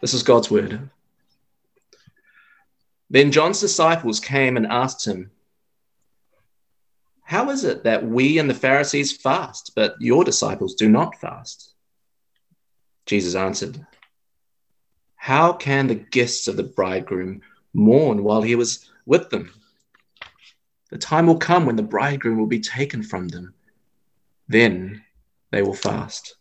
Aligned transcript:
This 0.00 0.14
is 0.14 0.22
God's 0.22 0.50
word. 0.50 0.88
Then 3.10 3.32
John's 3.32 3.60
disciples 3.60 4.20
came 4.20 4.56
and 4.56 4.66
asked 4.66 5.06
him, 5.06 5.30
How 7.22 7.50
is 7.50 7.64
it 7.64 7.84
that 7.84 8.06
we 8.06 8.38
and 8.38 8.48
the 8.48 8.54
Pharisees 8.54 9.16
fast, 9.16 9.72
but 9.74 9.96
your 10.00 10.24
disciples 10.24 10.74
do 10.74 10.88
not 10.88 11.20
fast? 11.20 11.74
Jesus 13.04 13.34
answered, 13.34 13.84
How 15.16 15.52
can 15.52 15.88
the 15.88 15.96
guests 15.96 16.48
of 16.48 16.56
the 16.56 16.62
bridegroom 16.62 17.42
mourn 17.74 18.22
while 18.22 18.42
he 18.42 18.54
was 18.54 18.88
with 19.06 19.28
them? 19.30 19.52
The 20.90 20.98
time 20.98 21.26
will 21.26 21.38
come 21.38 21.66
when 21.66 21.76
the 21.76 21.82
bridegroom 21.82 22.38
will 22.38 22.46
be 22.46 22.60
taken 22.60 23.02
from 23.02 23.28
them. 23.28 23.54
Then 24.48 25.04
they 25.50 25.62
will 25.62 25.74
fast. 25.74 26.36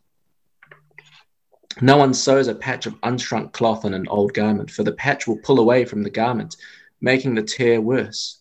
No 1.82 1.96
one 1.96 2.14
sews 2.14 2.50
a 2.50 2.56
patch 2.56 2.86
of 2.88 3.00
unshrunk 3.02 3.54
cloth 3.54 3.86
on 3.86 3.94
an 3.94 4.08
old 4.10 4.34
garment, 4.34 4.70
for 4.70 4.84
the 4.84 4.92
patch 4.92 5.28
will 5.28 5.38
pull 5.38 5.60
away 5.60 5.86
from 5.86 6.04
the 6.04 6.10
garment, 6.10 6.58
making 7.00 7.36
the 7.36 7.42
tear 7.42 7.80
worse. 7.80 8.40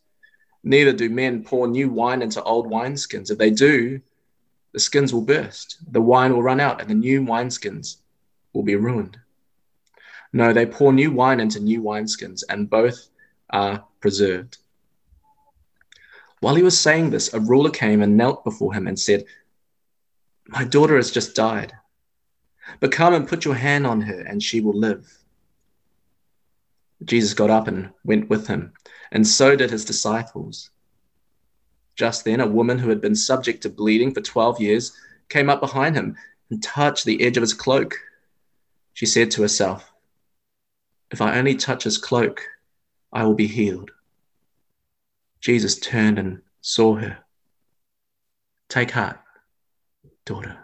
Neither 0.65 0.92
do 0.92 1.09
men 1.09 1.45
pour 1.45 1.69
new 1.69 1.88
wine 1.88 2.20
into 2.20 2.43
old 2.43 2.66
wineskins. 2.69 3.30
If 3.30 3.38
they 3.38 3.51
do, 3.51 4.01
the 4.73 4.80
skins 4.80 5.15
will 5.15 5.23
burst, 5.23 5.79
the 5.93 6.01
wine 6.01 6.32
will 6.32 6.43
run 6.43 6.59
out, 6.59 6.80
and 6.80 6.91
the 6.91 6.95
new 6.95 7.23
wineskins 7.23 7.98
will 8.52 8.65
be 8.65 8.74
ruined. 8.74 9.19
No, 10.32 10.52
they 10.52 10.66
pour 10.66 10.93
new 10.93 11.12
wine 11.12 11.38
into 11.38 11.60
new 11.60 11.80
wineskins, 11.80 12.43
and 12.48 12.68
both 12.68 13.09
are 13.51 13.84
preserved. 14.01 14.59
While 16.41 16.57
he 16.57 16.62
was 16.62 16.79
saying 16.79 17.10
this, 17.10 17.32
a 17.32 17.41
ruler 17.41 17.70
came 17.70 18.02
and 18.02 18.16
knelt 18.16 18.45
before 18.45 18.74
him 18.74 18.88
and 18.88 18.98
said, 18.98 19.24
My 20.48 20.65
daughter 20.65 20.96
has 20.96 21.12
just 21.12 21.37
died 21.37 21.77
but 22.80 22.92
come 22.92 23.14
and 23.14 23.28
put 23.28 23.45
your 23.45 23.54
hand 23.54 23.86
on 23.86 24.00
her, 24.02 24.20
and 24.20 24.42
she 24.42 24.60
will 24.60 24.78
live. 24.78 25.06
Jesus 27.04 27.34
got 27.34 27.51
up 27.51 27.68
and 27.68 27.90
went 28.04 28.29
with 28.29 28.46
him, 28.46 28.73
and 29.12 29.26
so 29.26 29.56
did 29.56 29.70
his 29.70 29.84
disciples. 29.84 30.70
Just 31.96 32.24
then, 32.24 32.40
a 32.40 32.46
woman 32.46 32.78
who 32.78 32.88
had 32.88 33.01
been 33.01 33.15
subject 33.15 33.62
to 33.62 33.68
bleeding 33.68 34.12
for 34.12 34.20
12 34.20 34.60
years 34.60 34.93
came 35.28 35.51
up 35.51 35.60
behind 35.60 35.96
him 35.96 36.16
and 36.51 36.62
touched 36.62 37.04
the 37.04 37.23
edge 37.23 37.37
of 37.37 37.43
his 37.43 37.54
cloak. 37.54 37.95
She 38.95 39.06
said 39.06 39.30
to 39.32 39.43
herself, 39.43 39.93
If 41.10 41.21
I 41.21 41.38
only 41.38 41.54
touch 41.54 41.84
his 41.84 41.98
cloak, 41.98 42.46
I 43.12 43.24
will 43.24 43.34
be 43.34 43.46
healed. 43.46 43.90
Jesus 45.40 45.78
turned 45.78 46.18
and 46.18 46.43
saw 46.60 46.96
her. 46.96 47.18
Take 48.68 48.90
heart, 48.90 49.18
daughter, 50.26 50.59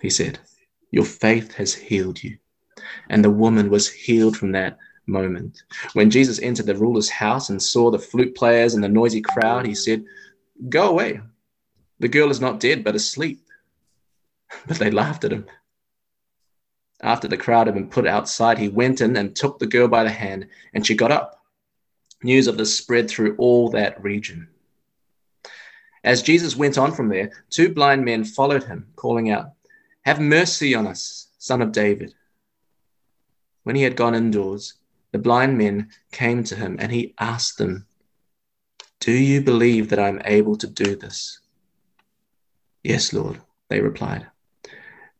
he 0.00 0.08
said. 0.08 0.38
Your 0.94 1.04
faith 1.04 1.54
has 1.54 1.74
healed 1.74 2.22
you. 2.22 2.38
And 3.10 3.24
the 3.24 3.30
woman 3.30 3.68
was 3.68 3.90
healed 3.90 4.36
from 4.36 4.52
that 4.52 4.78
moment. 5.06 5.64
When 5.94 6.08
Jesus 6.08 6.38
entered 6.38 6.66
the 6.66 6.76
ruler's 6.76 7.10
house 7.10 7.50
and 7.50 7.60
saw 7.60 7.90
the 7.90 7.98
flute 7.98 8.36
players 8.36 8.74
and 8.74 8.84
the 8.84 8.88
noisy 8.88 9.20
crowd, 9.20 9.66
he 9.66 9.74
said, 9.74 10.04
Go 10.68 10.90
away. 10.90 11.20
The 11.98 12.06
girl 12.06 12.30
is 12.30 12.40
not 12.40 12.60
dead, 12.60 12.84
but 12.84 12.94
asleep. 12.94 13.40
But 14.68 14.78
they 14.78 14.92
laughed 14.92 15.24
at 15.24 15.32
him. 15.32 15.46
After 17.02 17.26
the 17.26 17.38
crowd 17.38 17.66
had 17.66 17.74
been 17.74 17.90
put 17.90 18.06
outside, 18.06 18.58
he 18.58 18.68
went 18.68 19.00
in 19.00 19.16
and 19.16 19.34
took 19.34 19.58
the 19.58 19.66
girl 19.66 19.88
by 19.88 20.04
the 20.04 20.10
hand, 20.10 20.46
and 20.74 20.86
she 20.86 20.94
got 20.94 21.10
up. 21.10 21.42
News 22.22 22.46
of 22.46 22.56
this 22.56 22.78
spread 22.78 23.10
through 23.10 23.34
all 23.36 23.68
that 23.70 24.00
region. 24.00 24.46
As 26.04 26.22
Jesus 26.22 26.54
went 26.54 26.78
on 26.78 26.92
from 26.92 27.08
there, 27.08 27.32
two 27.50 27.74
blind 27.74 28.04
men 28.04 28.22
followed 28.22 28.62
him, 28.62 28.92
calling 28.94 29.30
out, 29.30 29.54
have 30.04 30.20
mercy 30.20 30.74
on 30.74 30.86
us, 30.86 31.28
son 31.38 31.62
of 31.62 31.72
David. 31.72 32.14
When 33.62 33.76
he 33.76 33.82
had 33.82 33.96
gone 33.96 34.14
indoors, 34.14 34.74
the 35.12 35.18
blind 35.18 35.56
men 35.56 35.90
came 36.12 36.44
to 36.44 36.56
him, 36.56 36.76
and 36.78 36.92
he 36.92 37.14
asked 37.18 37.56
them, 37.56 37.86
Do 39.00 39.12
you 39.12 39.40
believe 39.40 39.88
that 39.90 39.98
I 39.98 40.08
am 40.08 40.20
able 40.24 40.56
to 40.56 40.66
do 40.66 40.94
this? 40.94 41.40
Yes, 42.82 43.12
Lord, 43.12 43.40
they 43.70 43.80
replied. 43.80 44.26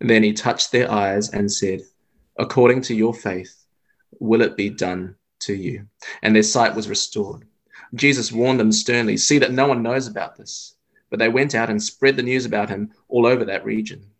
then 0.00 0.22
he 0.22 0.34
touched 0.34 0.70
their 0.70 0.90
eyes 0.90 1.30
and 1.30 1.50
said, 1.50 1.80
According 2.38 2.82
to 2.82 2.94
your 2.94 3.14
faith, 3.14 3.64
will 4.20 4.42
it 4.42 4.56
be 4.56 4.68
done 4.68 5.14
to 5.40 5.54
you? 5.54 5.86
And 6.22 6.36
their 6.36 6.42
sight 6.42 6.74
was 6.74 6.90
restored. 6.90 7.46
Jesus 7.94 8.32
warned 8.32 8.60
them 8.60 8.72
sternly, 8.72 9.16
See 9.16 9.38
that 9.38 9.52
no 9.52 9.66
one 9.66 9.82
knows 9.82 10.08
about 10.08 10.36
this. 10.36 10.74
But 11.08 11.20
they 11.20 11.28
went 11.28 11.54
out 11.54 11.70
and 11.70 11.82
spread 11.82 12.16
the 12.16 12.22
news 12.22 12.44
about 12.44 12.68
him 12.68 12.92
all 13.08 13.24
over 13.24 13.44
that 13.46 13.64
region. 13.64 14.10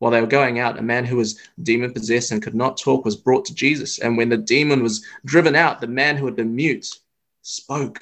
While 0.00 0.10
they 0.10 0.20
were 0.22 0.26
going 0.26 0.58
out, 0.58 0.78
a 0.78 0.82
man 0.82 1.04
who 1.04 1.16
was 1.16 1.38
demon 1.62 1.92
possessed 1.92 2.32
and 2.32 2.42
could 2.42 2.54
not 2.54 2.78
talk 2.78 3.04
was 3.04 3.16
brought 3.16 3.44
to 3.44 3.54
Jesus. 3.54 3.98
And 3.98 4.16
when 4.16 4.30
the 4.30 4.38
demon 4.38 4.82
was 4.82 5.04
driven 5.26 5.54
out, 5.54 5.80
the 5.80 5.86
man 5.86 6.16
who 6.16 6.24
had 6.24 6.34
been 6.34 6.56
mute 6.56 6.98
spoke. 7.42 8.00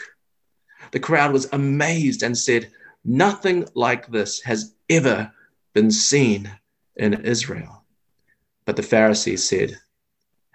The 0.92 1.00
crowd 1.00 1.32
was 1.32 1.48
amazed 1.52 2.22
and 2.22 2.38
said, 2.38 2.70
Nothing 3.04 3.66
like 3.74 4.06
this 4.06 4.40
has 4.42 4.74
ever 4.88 5.32
been 5.74 5.90
seen 5.90 6.48
in 6.94 7.14
Israel. 7.14 7.82
But 8.64 8.76
the 8.76 8.82
Pharisees 8.84 9.48
said, 9.48 9.76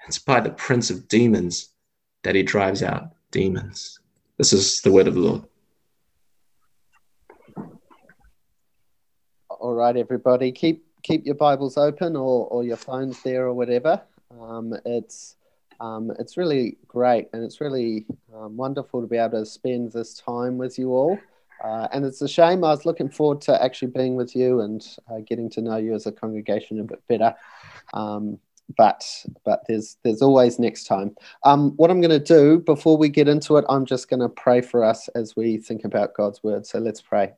It's 0.07 0.19
by 0.19 0.39
the 0.39 0.51
prince 0.51 0.89
of 0.89 1.09
demons 1.09 1.69
that 2.23 2.35
he 2.35 2.43
drives 2.43 2.81
out 2.81 3.09
demons. 3.31 3.99
This 4.37 4.53
is 4.53 4.79
the 4.79 4.93
word 4.93 5.09
of 5.09 5.15
the 5.15 5.19
Lord. 5.19 5.43
All 9.49 9.73
right, 9.73 9.97
everybody, 9.97 10.53
keep 10.53 10.82
keep 11.03 11.25
your 11.25 11.35
Bibles 11.35 11.77
open 11.77 12.15
or, 12.15 12.47
or 12.47 12.63
your 12.63 12.77
phones 12.77 13.21
there 13.21 13.45
or 13.45 13.53
whatever. 13.53 14.01
Um, 14.39 14.73
it's 14.85 15.35
um, 15.79 16.11
it's 16.17 16.37
really 16.37 16.77
great 16.87 17.27
and 17.33 17.43
it's 17.43 17.59
really 17.59 18.05
um, 18.33 18.55
wonderful 18.55 19.01
to 19.01 19.07
be 19.07 19.17
able 19.17 19.39
to 19.39 19.45
spend 19.45 19.91
this 19.91 20.13
time 20.13 20.57
with 20.57 20.79
you 20.79 20.91
all. 20.91 21.19
Uh, 21.63 21.87
and 21.91 22.05
it's 22.05 22.21
a 22.21 22.27
shame. 22.27 22.63
I 22.63 22.69
was 22.69 22.85
looking 22.85 23.09
forward 23.09 23.41
to 23.41 23.63
actually 23.63 23.91
being 23.91 24.15
with 24.15 24.35
you 24.35 24.61
and 24.61 24.85
uh, 25.09 25.19
getting 25.25 25.49
to 25.51 25.61
know 25.61 25.77
you 25.77 25.93
as 25.93 26.05
a 26.05 26.11
congregation 26.11 26.79
a 26.79 26.83
bit 26.83 27.01
better. 27.07 27.35
Um, 27.93 28.39
but 28.77 29.03
but 29.43 29.63
there's 29.67 29.97
there's 30.03 30.21
always 30.21 30.57
next 30.57 30.85
time. 30.85 31.15
Um, 31.43 31.71
what 31.75 31.91
I'm 31.91 32.01
going 32.01 32.11
to 32.11 32.19
do 32.19 32.59
before 32.59 32.97
we 32.97 33.09
get 33.09 33.27
into 33.27 33.57
it, 33.57 33.65
I'm 33.69 33.85
just 33.85 34.09
going 34.09 34.21
to 34.21 34.29
pray 34.29 34.61
for 34.61 34.83
us 34.83 35.09
as 35.09 35.35
we 35.35 35.57
think 35.57 35.83
about 35.83 36.13
God's 36.13 36.41
word. 36.43 36.65
So 36.65 36.79
let's 36.79 37.01
pray. 37.01 37.33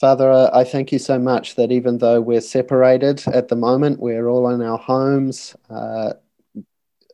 Father, 0.00 0.48
I 0.54 0.62
thank 0.62 0.92
you 0.92 1.00
so 1.00 1.18
much 1.18 1.56
that 1.56 1.72
even 1.72 1.98
though 1.98 2.20
we're 2.20 2.40
separated 2.40 3.26
at 3.26 3.48
the 3.48 3.56
moment, 3.56 3.98
we're 3.98 4.28
all 4.28 4.48
in 4.48 4.62
our 4.62 4.78
homes, 4.78 5.56
uh, 5.70 6.12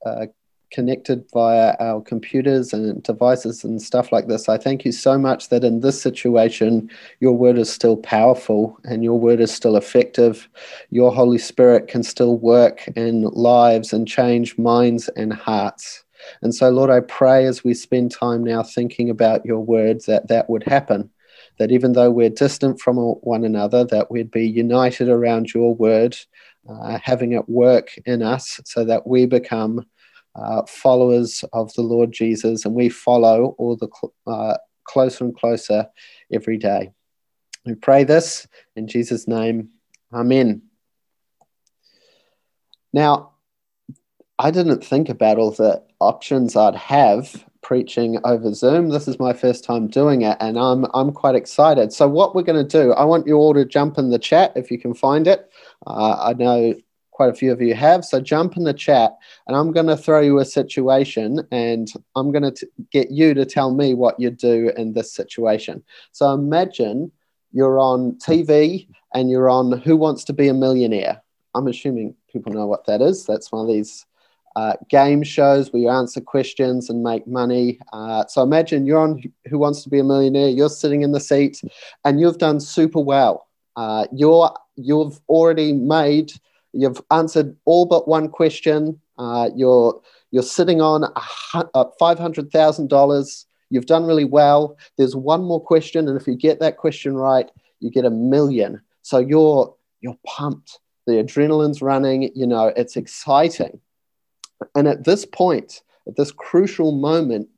uh, 0.04 0.26
connected 0.70 1.24
via 1.32 1.76
our 1.80 2.02
computers 2.02 2.74
and 2.74 3.02
devices 3.02 3.64
and 3.64 3.80
stuff 3.80 4.12
like 4.12 4.26
this. 4.26 4.50
I 4.50 4.58
thank 4.58 4.84
you 4.84 4.92
so 4.92 5.16
much 5.16 5.48
that 5.48 5.64
in 5.64 5.80
this 5.80 6.02
situation, 6.02 6.90
your 7.20 7.32
word 7.32 7.56
is 7.56 7.72
still 7.72 7.96
powerful 7.96 8.76
and 8.84 9.02
your 9.02 9.18
word 9.18 9.40
is 9.40 9.54
still 9.54 9.76
effective. 9.76 10.46
Your 10.90 11.14
Holy 11.14 11.38
Spirit 11.38 11.88
can 11.88 12.02
still 12.02 12.36
work 12.36 12.86
in 12.96 13.22
lives 13.22 13.94
and 13.94 14.06
change 14.06 14.58
minds 14.58 15.08
and 15.16 15.32
hearts. 15.32 16.04
And 16.42 16.54
so, 16.54 16.68
Lord, 16.68 16.90
I 16.90 17.00
pray 17.00 17.46
as 17.46 17.64
we 17.64 17.72
spend 17.72 18.10
time 18.10 18.44
now 18.44 18.62
thinking 18.62 19.08
about 19.08 19.46
your 19.46 19.60
words 19.60 20.04
that 20.04 20.28
that 20.28 20.50
would 20.50 20.64
happen 20.64 21.10
that 21.58 21.70
even 21.70 21.92
though 21.92 22.10
we're 22.10 22.30
distant 22.30 22.80
from 22.80 22.96
one 22.96 23.44
another, 23.44 23.84
that 23.84 24.10
we'd 24.10 24.30
be 24.30 24.46
united 24.46 25.08
around 25.08 25.54
your 25.54 25.74
word, 25.74 26.16
uh, 26.68 26.98
having 27.02 27.32
it 27.32 27.48
work 27.48 27.90
in 28.06 28.22
us 28.22 28.60
so 28.64 28.84
that 28.84 29.06
we 29.06 29.26
become 29.26 29.84
uh, 30.34 30.62
followers 30.66 31.44
of 31.52 31.72
the 31.74 31.82
Lord 31.82 32.12
Jesus 32.12 32.64
and 32.64 32.74
we 32.74 32.88
follow 32.88 33.54
all 33.58 33.76
the 33.76 33.88
cl- 33.88 34.14
uh, 34.26 34.56
closer 34.84 35.24
and 35.24 35.36
closer 35.36 35.86
every 36.32 36.58
day. 36.58 36.92
We 37.64 37.74
pray 37.74 38.04
this 38.04 38.46
in 38.76 38.88
Jesus' 38.88 39.28
name. 39.28 39.70
Amen. 40.12 40.62
Now, 42.92 43.32
I 44.38 44.50
didn't 44.50 44.84
think 44.84 45.08
about 45.08 45.38
all 45.38 45.52
the 45.52 45.82
options 46.00 46.56
I'd 46.56 46.74
have 46.74 47.44
preaching 47.64 48.20
over 48.24 48.52
Zoom. 48.54 48.90
This 48.90 49.08
is 49.08 49.18
my 49.18 49.32
first 49.32 49.64
time 49.64 49.88
doing 49.88 50.22
it, 50.22 50.36
and 50.38 50.56
I'm 50.56 50.86
I'm 50.94 51.10
quite 51.10 51.34
excited. 51.34 51.92
So, 51.92 52.06
what 52.06 52.34
we're 52.34 52.42
going 52.42 52.64
to 52.64 52.82
do, 52.82 52.92
I 52.92 53.04
want 53.04 53.26
you 53.26 53.34
all 53.36 53.54
to 53.54 53.64
jump 53.64 53.98
in 53.98 54.10
the 54.10 54.18
chat 54.18 54.52
if 54.54 54.70
you 54.70 54.78
can 54.78 54.94
find 54.94 55.26
it. 55.26 55.50
Uh, 55.86 56.16
I 56.22 56.34
know 56.34 56.74
quite 57.10 57.30
a 57.30 57.34
few 57.34 57.50
of 57.52 57.62
you 57.62 57.74
have, 57.74 58.04
so 58.04 58.20
jump 58.20 58.56
in 58.56 58.64
the 58.64 58.74
chat, 58.74 59.16
and 59.48 59.56
I'm 59.56 59.72
going 59.72 59.86
to 59.86 59.96
throw 59.96 60.20
you 60.20 60.38
a 60.38 60.44
situation, 60.44 61.40
and 61.50 61.92
I'm 62.14 62.30
going 62.30 62.54
to 62.54 62.68
get 62.92 63.10
you 63.10 63.34
to 63.34 63.44
tell 63.44 63.74
me 63.74 63.94
what 63.94 64.20
you 64.20 64.30
do 64.30 64.70
in 64.76 64.92
this 64.92 65.12
situation. 65.12 65.82
So, 66.12 66.32
imagine 66.32 67.10
you're 67.52 67.80
on 67.80 68.18
TV 68.18 68.86
and 69.14 69.30
you're 69.30 69.48
on 69.48 69.72
Who 69.80 69.96
Wants 69.96 70.24
to 70.24 70.32
Be 70.32 70.48
a 70.48 70.54
Millionaire. 70.54 71.22
I'm 71.54 71.68
assuming 71.68 72.14
people 72.30 72.52
know 72.52 72.66
what 72.66 72.84
that 72.86 73.00
is. 73.00 73.24
That's 73.24 73.52
one 73.52 73.62
of 73.62 73.68
these 73.68 74.04
uh, 74.56 74.74
game 74.88 75.22
shows 75.22 75.72
where 75.72 75.82
you 75.82 75.88
answer 75.88 76.20
questions 76.20 76.90
and 76.90 77.02
make 77.02 77.26
money. 77.26 77.78
Uh, 77.92 78.24
so 78.26 78.42
imagine 78.42 78.86
you're 78.86 79.00
on 79.00 79.22
Who 79.48 79.58
Wants 79.58 79.82
to 79.82 79.88
Be 79.88 79.98
a 79.98 80.04
Millionaire, 80.04 80.48
you're 80.48 80.68
sitting 80.68 81.02
in 81.02 81.12
the 81.12 81.20
seat 81.20 81.60
and 82.04 82.20
you've 82.20 82.38
done 82.38 82.60
super 82.60 83.00
well. 83.00 83.46
Uh, 83.76 84.06
you're, 84.12 84.52
you've 84.76 85.20
already 85.28 85.72
made 85.72 86.32
You've 86.74 87.00
answered 87.10 87.56
all 87.64 87.86
but 87.86 88.08
one 88.08 88.28
question. 88.28 89.00
Uh, 89.16 89.50
you're 89.54 90.00
you're 90.32 90.42
sitting 90.42 90.80
on 90.80 91.04
uh, 91.54 91.84
five 91.98 92.18
hundred 92.18 92.50
thousand 92.50 92.90
dollars. 92.90 93.46
You've 93.70 93.86
done 93.86 94.04
really 94.04 94.24
well. 94.24 94.76
There's 94.98 95.14
one 95.14 95.42
more 95.44 95.60
question, 95.60 96.08
and 96.08 96.20
if 96.20 96.26
you 96.26 96.34
get 96.34 96.58
that 96.60 96.76
question 96.76 97.14
right, 97.14 97.48
you 97.80 97.90
get 97.90 98.04
a 98.04 98.10
million. 98.10 98.82
So 99.02 99.18
you're 99.18 99.74
you're 100.00 100.18
pumped. 100.26 100.80
The 101.06 101.22
adrenaline's 101.22 101.80
running. 101.80 102.30
You 102.34 102.46
know 102.46 102.72
it's 102.76 102.96
exciting. 102.96 103.80
And 104.74 104.88
at 104.88 105.04
this 105.04 105.24
point, 105.24 105.82
at 106.06 106.16
this 106.16 106.32
crucial 106.32 106.92
moment, 106.92 107.48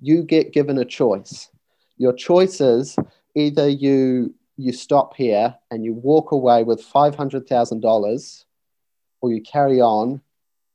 you 0.00 0.22
get 0.22 0.52
given 0.52 0.78
a 0.78 0.84
choice. 0.84 1.50
Your 1.96 2.12
choice 2.12 2.60
is 2.60 2.96
either 3.34 3.68
you 3.68 4.34
you 4.56 4.72
stop 4.72 5.16
here 5.16 5.54
and 5.70 5.84
you 5.84 5.94
walk 5.94 6.30
away 6.32 6.62
with 6.62 6.84
$500,000 6.84 8.44
or 9.20 9.32
you 9.32 9.40
carry 9.40 9.80
on 9.80 10.20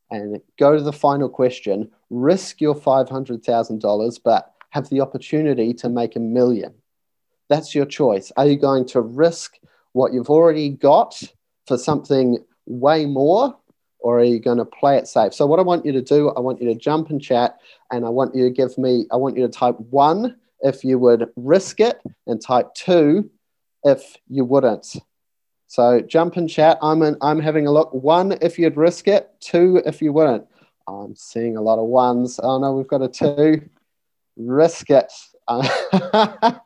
and 0.09 0.41
go 0.57 0.75
to 0.75 0.81
the 0.81 0.94
final 0.94 1.29
question, 1.29 1.89
risk 2.09 2.59
your 2.59 2.75
$500,000, 2.75 4.19
but 4.23 4.53
have 4.71 4.89
the 4.89 5.01
opportunity 5.01 5.73
to 5.75 5.89
make 5.89 6.15
a 6.15 6.19
million. 6.19 6.73
That's 7.50 7.75
your 7.75 7.85
choice. 7.85 8.31
Are 8.35 8.47
you 8.47 8.57
going 8.57 8.85
to 8.89 9.01
risk 9.01 9.57
what 9.94 10.13
you've 10.13 10.30
already 10.30 10.69
got 10.69 11.21
for 11.65 11.77
something 11.77 12.44
way 12.65 13.06
more, 13.06 13.57
or 14.07 14.19
are 14.21 14.24
you 14.24 14.39
going 14.39 14.57
to 14.57 14.63
play 14.63 14.95
it 14.95 15.06
safe? 15.06 15.33
So, 15.33 15.45
what 15.45 15.59
I 15.59 15.63
want 15.63 15.86
you 15.86 15.92
to 15.92 16.01
do, 16.01 16.30
I 16.30 16.39
want 16.39 16.62
you 16.62 16.69
to 16.69 16.80
jump 16.80 17.09
and 17.09 17.21
chat, 17.21 17.59
and 17.92 18.06
I 18.06 18.09
want 18.09 18.33
you 18.33 18.45
to 18.45 18.50
give 18.50 18.77
me, 18.77 19.06
I 19.12 19.18
want 19.18 19.36
you 19.36 19.45
to 19.45 19.51
type 19.51 19.77
one 19.89 20.38
if 20.62 20.86
you 20.86 20.98
would 20.98 21.30
risk 21.36 21.81
it, 21.81 22.00
and 22.25 22.42
type 22.42 22.74
two 22.74 23.30
if 23.83 24.15
you 24.30 24.45
wouldn't. 24.45 24.95
So 25.68 26.00
jump 26.00 26.38
and 26.38 26.50
chat. 26.50 26.77
I'm 26.81 27.01
in, 27.01 27.18
I'm 27.21 27.42
having 27.42 27.68
a 27.68 27.71
look. 27.71 27.94
One 27.94 28.38
if 28.42 28.57
you'd 28.57 28.77
risk 28.77 29.09
it. 29.09 29.30
Two 29.42 29.81
if 29.86 30.01
you 30.01 30.13
wouldn't. 30.13 30.45
I'm 30.88 31.13
seeing 31.13 31.57
a 31.57 31.62
lot 31.62 31.77
of 31.77 31.88
ones. 31.88 32.39
Oh 32.42 32.59
no, 32.59 32.71
we've 32.71 32.88
got 32.88 33.01
a 33.01 33.09
two. 33.09 33.68
Risk 34.38 34.89
it. 34.89 35.12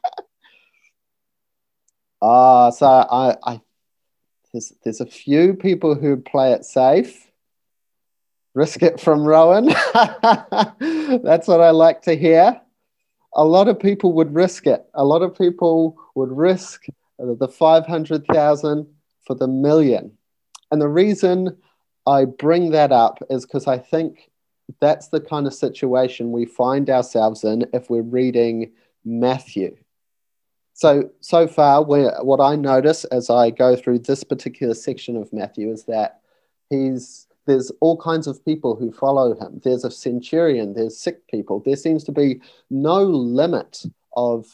Ah, 2.23 2.69
so 2.69 2.85
I, 2.85 3.35
I 3.43 3.61
there's 4.53 4.73
there's 4.83 5.01
a 5.01 5.07
few 5.07 5.55
people 5.55 5.95
who 5.95 6.17
play 6.17 6.53
it 6.53 6.65
safe. 6.65 7.30
Risk 8.53 8.83
it 8.83 8.99
from 8.99 9.23
Rowan. 9.23 9.65
That's 9.93 11.47
what 11.47 11.61
I 11.61 11.69
like 11.71 12.01
to 12.03 12.15
hear. 12.15 12.59
A 13.33 13.45
lot 13.45 13.69
of 13.69 13.79
people 13.79 14.13
would 14.13 14.33
risk 14.35 14.67
it. 14.67 14.85
A 14.93 15.05
lot 15.05 15.21
of 15.21 15.37
people 15.37 15.97
would 16.15 16.31
risk 16.31 16.85
the 17.17 17.47
500,000 17.47 18.87
for 19.25 19.35
the 19.35 19.47
million. 19.47 20.11
And 20.69 20.81
the 20.81 20.89
reason 20.89 21.57
I 22.05 22.25
bring 22.25 22.71
that 22.71 22.91
up 22.91 23.19
is 23.29 23.45
because 23.45 23.67
I 23.67 23.77
think 23.77 24.29
that's 24.79 25.09
the 25.09 25.21
kind 25.21 25.47
of 25.47 25.53
situation 25.53 26.31
we 26.31 26.45
find 26.45 26.89
ourselves 26.89 27.43
in 27.43 27.65
if 27.73 27.89
we're 27.89 28.01
reading 28.01 28.71
Matthew. 29.05 29.77
So, 30.73 31.11
so 31.19 31.47
far, 31.47 31.83
what 31.83 32.39
I 32.39 32.55
notice 32.55 33.03
as 33.05 33.29
I 33.29 33.51
go 33.51 33.75
through 33.75 33.99
this 33.99 34.23
particular 34.23 34.73
section 34.73 35.15
of 35.15 35.31
Matthew 35.31 35.71
is 35.71 35.83
that 35.85 36.21
he's 36.69 37.27
there's 37.47 37.71
all 37.79 37.97
kinds 37.97 38.27
of 38.27 38.43
people 38.45 38.75
who 38.75 38.91
follow 38.91 39.33
him. 39.39 39.59
There's 39.63 39.83
a 39.83 39.91
centurion, 39.91 40.73
there's 40.73 40.97
sick 40.97 41.27
people. 41.27 41.59
There 41.59 41.75
seems 41.75 42.03
to 42.05 42.11
be 42.11 42.41
no 42.69 43.03
limit 43.03 43.83
of 44.15 44.45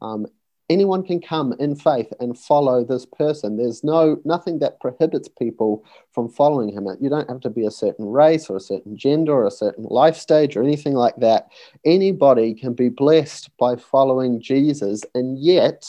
um, 0.00 0.26
anyone 0.68 1.02
can 1.02 1.20
come 1.20 1.54
in 1.58 1.76
faith 1.76 2.12
and 2.20 2.38
follow 2.38 2.84
this 2.84 3.06
person. 3.06 3.56
There's 3.56 3.82
no 3.84 4.20
nothing 4.24 4.58
that 4.60 4.80
prohibits 4.80 5.28
people 5.28 5.84
from 6.12 6.28
following 6.28 6.70
him. 6.70 6.86
You 7.00 7.08
don't 7.08 7.28
have 7.28 7.40
to 7.40 7.50
be 7.50 7.66
a 7.66 7.70
certain 7.70 8.06
race 8.06 8.48
or 8.48 8.56
a 8.56 8.60
certain 8.60 8.96
gender 8.96 9.32
or 9.32 9.46
a 9.46 9.50
certain 9.50 9.84
life 9.84 10.16
stage 10.16 10.56
or 10.56 10.62
anything 10.62 10.94
like 10.94 11.16
that. 11.16 11.48
Anybody 11.84 12.54
can 12.54 12.74
be 12.74 12.88
blessed 12.88 13.50
by 13.58 13.76
following 13.76 14.40
jesus. 14.40 15.04
And 15.14 15.38
yet 15.38 15.88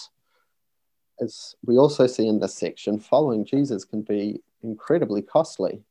as 1.19 1.55
we 1.65 1.77
also 1.77 2.05
see 2.05 2.27
in 2.27 2.39
this 2.39 2.53
section 2.53 2.99
following 2.99 3.43
jesus 3.43 3.83
can 3.83 4.03
be 4.03 4.39
incredibly 4.61 5.21
costly 5.21 5.81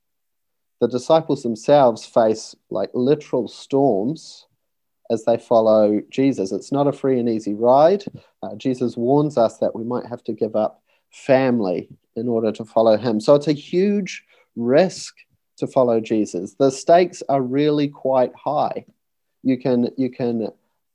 the 0.81 0.88
disciples 0.88 1.43
themselves 1.43 2.05
face 2.05 2.55
like 2.70 2.90
literal 2.94 3.49
storms 3.49 4.46
as 5.11 5.25
they 5.25 5.38
follow 5.38 6.00
Jesus. 6.11 6.52
It's 6.52 6.73
not 6.73 6.87
a 6.87 6.93
free 6.93 7.19
and 7.19 7.28
easy 7.28 7.55
ride. 7.55 8.05
Uh, 8.43 8.55
Jesus 8.56 8.96
warns 8.96 9.38
us 9.38 9.58
that 9.58 9.75
we 9.75 9.84
might 9.84 10.06
have 10.06 10.23
to 10.25 10.32
give 10.32 10.56
up 10.56 10.82
family 11.11 11.88
in 12.17 12.28
order 12.28 12.52
to 12.52 12.64
follow 12.64 12.96
him. 12.96 13.20
So 13.20 13.34
it's 13.34 13.49
a 13.49 13.52
huge 13.52 14.25
risk 14.56 15.14
to 15.58 15.67
follow 15.67 16.00
Jesus. 16.00 16.55
The 16.55 16.70
stakes 16.70 17.23
are 17.28 17.40
really 17.40 17.88
quite 17.88 18.32
high. 18.34 18.84
You 19.43 19.58
can 19.58 19.90
you 19.96 20.11
can 20.11 20.49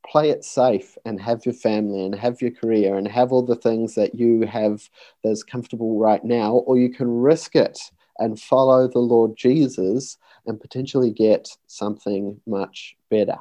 play 0.05 0.29
it 0.29 0.43
safe 0.43 0.97
and 1.05 1.21
have 1.21 1.45
your 1.45 1.53
family 1.53 2.03
and 2.03 2.13
have 2.15 2.41
your 2.41 2.51
career 2.51 2.97
and 2.97 3.07
have 3.07 3.31
all 3.31 3.43
the 3.43 3.55
things 3.55 3.95
that 3.95 4.15
you 4.15 4.41
have 4.41 4.89
that's 5.23 5.43
comfortable 5.43 5.99
right 5.99 6.23
now, 6.23 6.53
or 6.53 6.77
you 6.77 6.89
can 6.89 7.07
risk 7.07 7.55
it 7.55 7.79
and 8.21 8.39
follow 8.39 8.87
the 8.87 8.99
Lord 8.99 9.35
Jesus 9.35 10.17
and 10.45 10.61
potentially 10.61 11.11
get 11.11 11.49
something 11.67 12.39
much 12.45 12.95
better. 13.09 13.39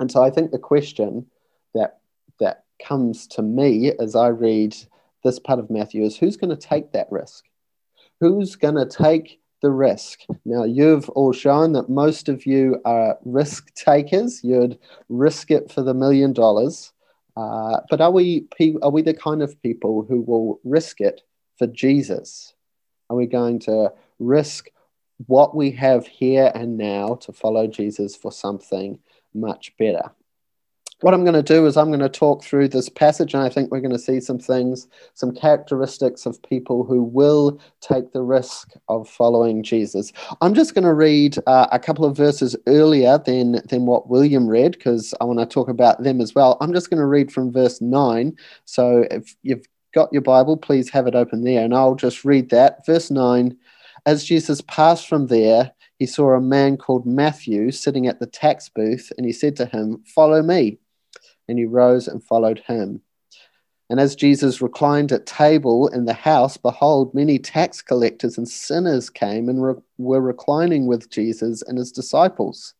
And 0.00 0.10
so 0.10 0.24
I 0.24 0.30
think 0.30 0.50
the 0.50 0.58
question 0.58 1.26
that 1.74 1.98
that 2.40 2.64
comes 2.84 3.26
to 3.28 3.42
me 3.42 3.92
as 4.00 4.16
I 4.16 4.28
read 4.28 4.74
this 5.22 5.38
part 5.38 5.58
of 5.58 5.70
Matthew 5.70 6.02
is 6.02 6.16
who's 6.16 6.36
going 6.36 6.50
to 6.50 6.68
take 6.68 6.92
that 6.92 7.10
risk? 7.10 7.44
Who's 8.20 8.56
going 8.56 8.74
to 8.74 8.86
take 8.86 9.40
the 9.62 9.70
risk? 9.70 10.20
Now, 10.44 10.64
you've 10.64 11.08
all 11.10 11.32
shown 11.32 11.72
that 11.72 11.88
most 11.88 12.28
of 12.28 12.46
you 12.46 12.80
are 12.84 13.18
risk 13.24 13.72
takers. 13.74 14.42
You'd 14.42 14.78
risk 15.08 15.50
it 15.50 15.70
for 15.70 15.82
the 15.82 15.94
million 15.94 16.32
dollars. 16.32 16.92
Uh, 17.36 17.80
but 17.90 18.00
are 18.00 18.10
we, 18.12 18.46
are 18.82 18.90
we 18.90 19.02
the 19.02 19.14
kind 19.14 19.42
of 19.42 19.60
people 19.62 20.06
who 20.08 20.20
will 20.22 20.60
risk 20.64 21.00
it 21.00 21.22
for 21.58 21.66
Jesus? 21.66 22.54
Are 23.10 23.16
we 23.16 23.26
going 23.26 23.58
to 23.60 23.92
risk 24.18 24.68
what 25.26 25.54
we 25.56 25.70
have 25.72 26.06
here 26.06 26.50
and 26.54 26.76
now 26.76 27.14
to 27.16 27.32
follow 27.32 27.66
Jesus 27.66 28.16
for 28.16 28.32
something 28.32 28.98
much 29.32 29.72
better. 29.78 30.10
What 31.00 31.12
I'm 31.12 31.24
going 31.24 31.34
to 31.34 31.42
do 31.42 31.66
is 31.66 31.76
I'm 31.76 31.88
going 31.88 32.00
to 32.00 32.08
talk 32.08 32.42
through 32.44 32.68
this 32.68 32.88
passage, 32.88 33.34
and 33.34 33.42
I 33.42 33.48
think 33.50 33.70
we're 33.70 33.80
going 33.80 33.92
to 33.92 33.98
see 33.98 34.20
some 34.20 34.38
things, 34.38 34.88
some 35.12 35.34
characteristics 35.34 36.24
of 36.24 36.42
people 36.44 36.84
who 36.84 37.02
will 37.02 37.60
take 37.80 38.12
the 38.12 38.22
risk 38.22 38.70
of 38.88 39.08
following 39.08 39.62
Jesus. 39.62 40.12
I'm 40.40 40.54
just 40.54 40.72
going 40.72 40.84
to 40.84 40.94
read 40.94 41.36
uh, 41.46 41.66
a 41.72 41.78
couple 41.78 42.04
of 42.06 42.16
verses 42.16 42.56
earlier 42.66 43.18
than, 43.18 43.60
than 43.68 43.86
what 43.86 44.08
William 44.08 44.46
read, 44.46 44.72
because 44.72 45.12
I 45.20 45.24
want 45.24 45.40
to 45.40 45.46
talk 45.46 45.68
about 45.68 46.02
them 46.02 46.20
as 46.22 46.34
well. 46.34 46.56
I'm 46.60 46.72
just 46.72 46.88
going 46.88 47.00
to 47.00 47.06
read 47.06 47.30
from 47.30 47.52
verse 47.52 47.82
9. 47.82 48.34
So 48.64 49.04
if 49.10 49.36
you've 49.42 49.66
got 49.94 50.12
your 50.12 50.22
Bible, 50.22 50.56
please 50.56 50.90
have 50.90 51.06
it 51.06 51.14
open 51.14 51.44
there, 51.44 51.64
and 51.64 51.74
I'll 51.74 51.94
just 51.94 52.24
read 52.24 52.50
that. 52.50 52.84
Verse 52.84 53.10
9 53.10 53.56
As 54.04 54.24
Jesus 54.24 54.60
passed 54.62 55.08
from 55.08 55.28
there, 55.28 55.72
he 55.98 56.06
saw 56.06 56.32
a 56.32 56.40
man 56.40 56.76
called 56.76 57.06
Matthew 57.06 57.70
sitting 57.70 58.06
at 58.06 58.20
the 58.20 58.26
tax 58.26 58.68
booth, 58.68 59.12
and 59.16 59.24
he 59.24 59.32
said 59.32 59.56
to 59.56 59.66
him, 59.66 60.02
Follow 60.14 60.42
me. 60.42 60.78
And 61.48 61.58
he 61.58 61.64
rose 61.64 62.08
and 62.08 62.22
followed 62.22 62.62
him. 62.66 63.02
And 63.90 64.00
as 64.00 64.16
Jesus 64.16 64.62
reclined 64.62 65.12
at 65.12 65.26
table 65.26 65.88
in 65.88 66.06
the 66.06 66.14
house, 66.14 66.56
behold, 66.56 67.14
many 67.14 67.38
tax 67.38 67.82
collectors 67.82 68.38
and 68.38 68.48
sinners 68.48 69.10
came 69.10 69.48
and 69.48 69.62
re- 69.62 69.74
were 69.98 70.22
reclining 70.22 70.86
with 70.86 71.10
Jesus 71.10 71.62
and 71.62 71.76
his 71.76 71.92
disciples. 71.92 72.74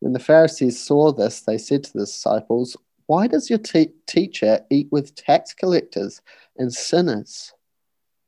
When 0.00 0.12
the 0.12 0.18
Pharisees 0.18 0.78
saw 0.78 1.12
this, 1.12 1.40
they 1.42 1.56
said 1.56 1.84
to 1.84 1.92
the 1.92 2.00
disciples, 2.00 2.76
Why 3.06 3.26
does 3.26 3.50
your 3.50 3.60
teacher 4.06 4.60
eat 4.70 4.88
with 4.90 5.14
tax 5.14 5.52
collectors 5.52 6.22
and 6.56 6.72
sinners? 6.72 7.52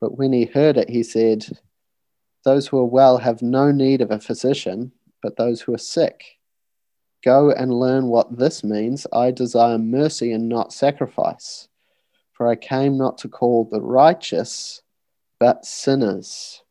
But 0.01 0.19
when 0.19 0.33
he 0.33 0.45
heard 0.45 0.77
it, 0.77 0.91
he 0.91 1.03
said, 1.03 1.47
those 2.47 2.69
who 2.69 2.79
are 2.79 2.85
well 2.85 3.19
have 3.19 3.43
no 3.43 3.73
need 3.73 4.01
of 4.01 4.13
a 4.13 4.21
physician, 4.21 4.93
but 5.21 5.37
those 5.37 5.61
who 5.61 5.75
are 5.75 5.79
sick. 5.79 6.39
Go 7.25 7.51
and 7.51 7.75
learn 7.75 8.07
what 8.07 8.39
this 8.39 8.63
means. 8.63 9.05
I 9.13 9.33
desire 9.33 9.79
mercy 9.79 10.31
and 10.31 10.49
not 10.49 10.73
sacrifice. 10.73 11.67
For 12.35 12.47
I 12.47 12.55
came 12.55 12.97
not 12.97 13.19
to 13.19 13.29
call 13.29 13.65
the 13.65 13.81
righteous, 13.81 14.81
but 15.41 15.65
sinners. 15.65 16.63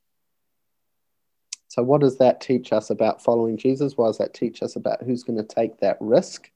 So, 1.68 1.84
what 1.84 2.00
does 2.00 2.20
that 2.20 2.40
teach 2.40 2.72
us 2.72 2.90
about 2.90 3.22
following 3.22 3.58
Jesus? 3.58 3.98
What 3.98 4.08
does 4.08 4.20
that 4.20 4.34
teach 4.34 4.64
us 4.64 4.78
about 4.78 5.04
who's 5.04 5.24
going 5.24 5.46
to 5.46 5.56
take 5.56 5.78
that 5.80 5.98
risk? 6.00 6.50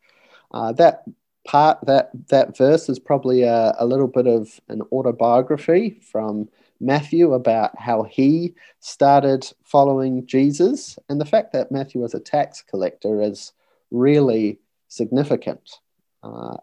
Uh, 0.53 0.71
that 0.73 1.03
part, 1.49 1.79
that 1.87 2.11
that 2.27 2.55
verse 2.55 2.89
is 2.89 2.99
probably 2.99 3.41
a, 3.41 3.73
a 3.79 3.85
little 3.85 4.07
bit 4.07 4.27
of 4.27 4.59
an 4.69 4.83
autobiography 4.91 5.99
from 5.99 6.47
Matthew 6.79 7.33
about 7.33 7.71
how 7.75 8.03
he 8.03 8.53
started 8.81 9.51
following 9.63 10.27
Jesus. 10.27 10.99
And 11.09 11.19
the 11.19 11.25
fact 11.25 11.51
that 11.53 11.71
Matthew 11.71 12.01
was 12.01 12.13
a 12.13 12.19
tax 12.19 12.61
collector 12.61 13.19
is 13.19 13.53
really 13.89 14.59
significant. 14.89 15.79
Uh, 16.21 16.57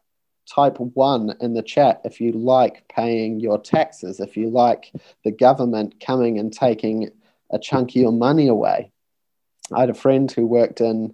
type 0.48 0.78
one 0.78 1.34
in 1.40 1.54
the 1.54 1.62
chat 1.62 2.00
if 2.04 2.20
you 2.20 2.30
like 2.30 2.86
paying 2.86 3.40
your 3.40 3.60
taxes, 3.60 4.20
if 4.20 4.36
you 4.36 4.50
like 4.50 4.92
the 5.24 5.32
government 5.32 5.98
coming 5.98 6.38
and 6.38 6.52
taking 6.52 7.10
a 7.50 7.58
chunk 7.58 7.90
of 7.90 7.96
your 7.96 8.12
money 8.12 8.46
away. 8.46 8.92
I 9.74 9.80
had 9.80 9.90
a 9.90 9.94
friend 9.94 10.30
who 10.30 10.46
worked 10.46 10.80
in 10.80 11.12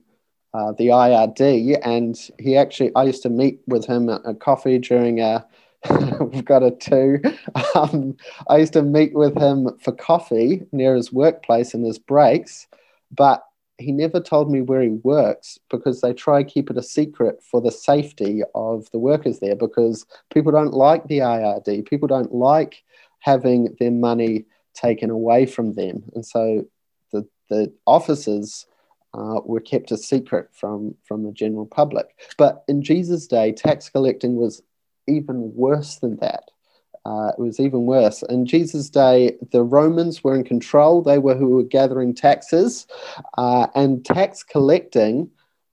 uh, 0.54 0.72
the 0.72 0.88
IRD, 0.88 1.78
and 1.82 2.18
he 2.38 2.56
actually, 2.56 2.92
I 2.94 3.04
used 3.04 3.22
to 3.22 3.30
meet 3.30 3.60
with 3.66 3.86
him 3.86 4.08
at 4.08 4.20
a 4.24 4.34
coffee 4.34 4.78
during 4.78 5.20
a, 5.20 5.46
we've 6.20 6.44
got 6.44 6.62
a 6.62 6.70
two. 6.70 7.20
Um, 7.74 8.18
I 8.50 8.58
used 8.58 8.74
to 8.74 8.82
meet 8.82 9.14
with 9.14 9.34
him 9.36 9.78
for 9.78 9.92
coffee 9.92 10.62
near 10.72 10.94
his 10.94 11.10
workplace 11.10 11.72
in 11.72 11.82
his 11.82 11.98
breaks, 11.98 12.66
but 13.10 13.42
he 13.78 13.92
never 13.92 14.20
told 14.20 14.50
me 14.50 14.60
where 14.60 14.82
he 14.82 14.90
works 14.90 15.58
because 15.70 16.00
they 16.00 16.12
try 16.12 16.42
to 16.42 16.48
keep 16.48 16.70
it 16.70 16.76
a 16.76 16.82
secret 16.82 17.42
for 17.42 17.60
the 17.60 17.72
safety 17.72 18.42
of 18.54 18.90
the 18.92 18.98
workers 18.98 19.40
there 19.40 19.56
because 19.56 20.06
people 20.32 20.52
don't 20.52 20.74
like 20.74 21.06
the 21.08 21.18
IRD. 21.18 21.86
People 21.88 22.08
don't 22.08 22.34
like 22.34 22.82
having 23.20 23.74
their 23.80 23.90
money 23.90 24.44
taken 24.74 25.10
away 25.10 25.46
from 25.46 25.74
them. 25.74 26.02
And 26.14 26.24
so 26.24 26.66
the, 27.10 27.26
the 27.48 27.72
officers 27.86 28.66
uh, 29.14 29.40
were 29.44 29.60
kept 29.60 29.92
a 29.92 29.96
secret 29.96 30.48
from, 30.52 30.94
from 31.04 31.24
the 31.24 31.32
general 31.32 31.66
public. 31.66 32.06
But 32.38 32.64
in 32.68 32.82
Jesus' 32.82 33.26
day, 33.26 33.52
tax 33.52 33.88
collecting 33.88 34.36
was 34.36 34.62
even 35.06 35.54
worse 35.54 35.96
than 35.96 36.16
that. 36.16 36.44
Uh, 37.04 37.32
it 37.36 37.40
was 37.40 37.58
even 37.58 37.84
worse. 37.84 38.22
In 38.24 38.46
Jesus' 38.46 38.88
day, 38.88 39.36
the 39.50 39.62
Romans 39.62 40.22
were 40.22 40.34
in 40.34 40.44
control. 40.44 41.02
They 41.02 41.18
were 41.18 41.34
who 41.34 41.48
were 41.48 41.64
gathering 41.64 42.14
taxes, 42.14 42.86
uh, 43.36 43.66
and 43.74 44.04
tax 44.04 44.44
collecting 44.44 45.28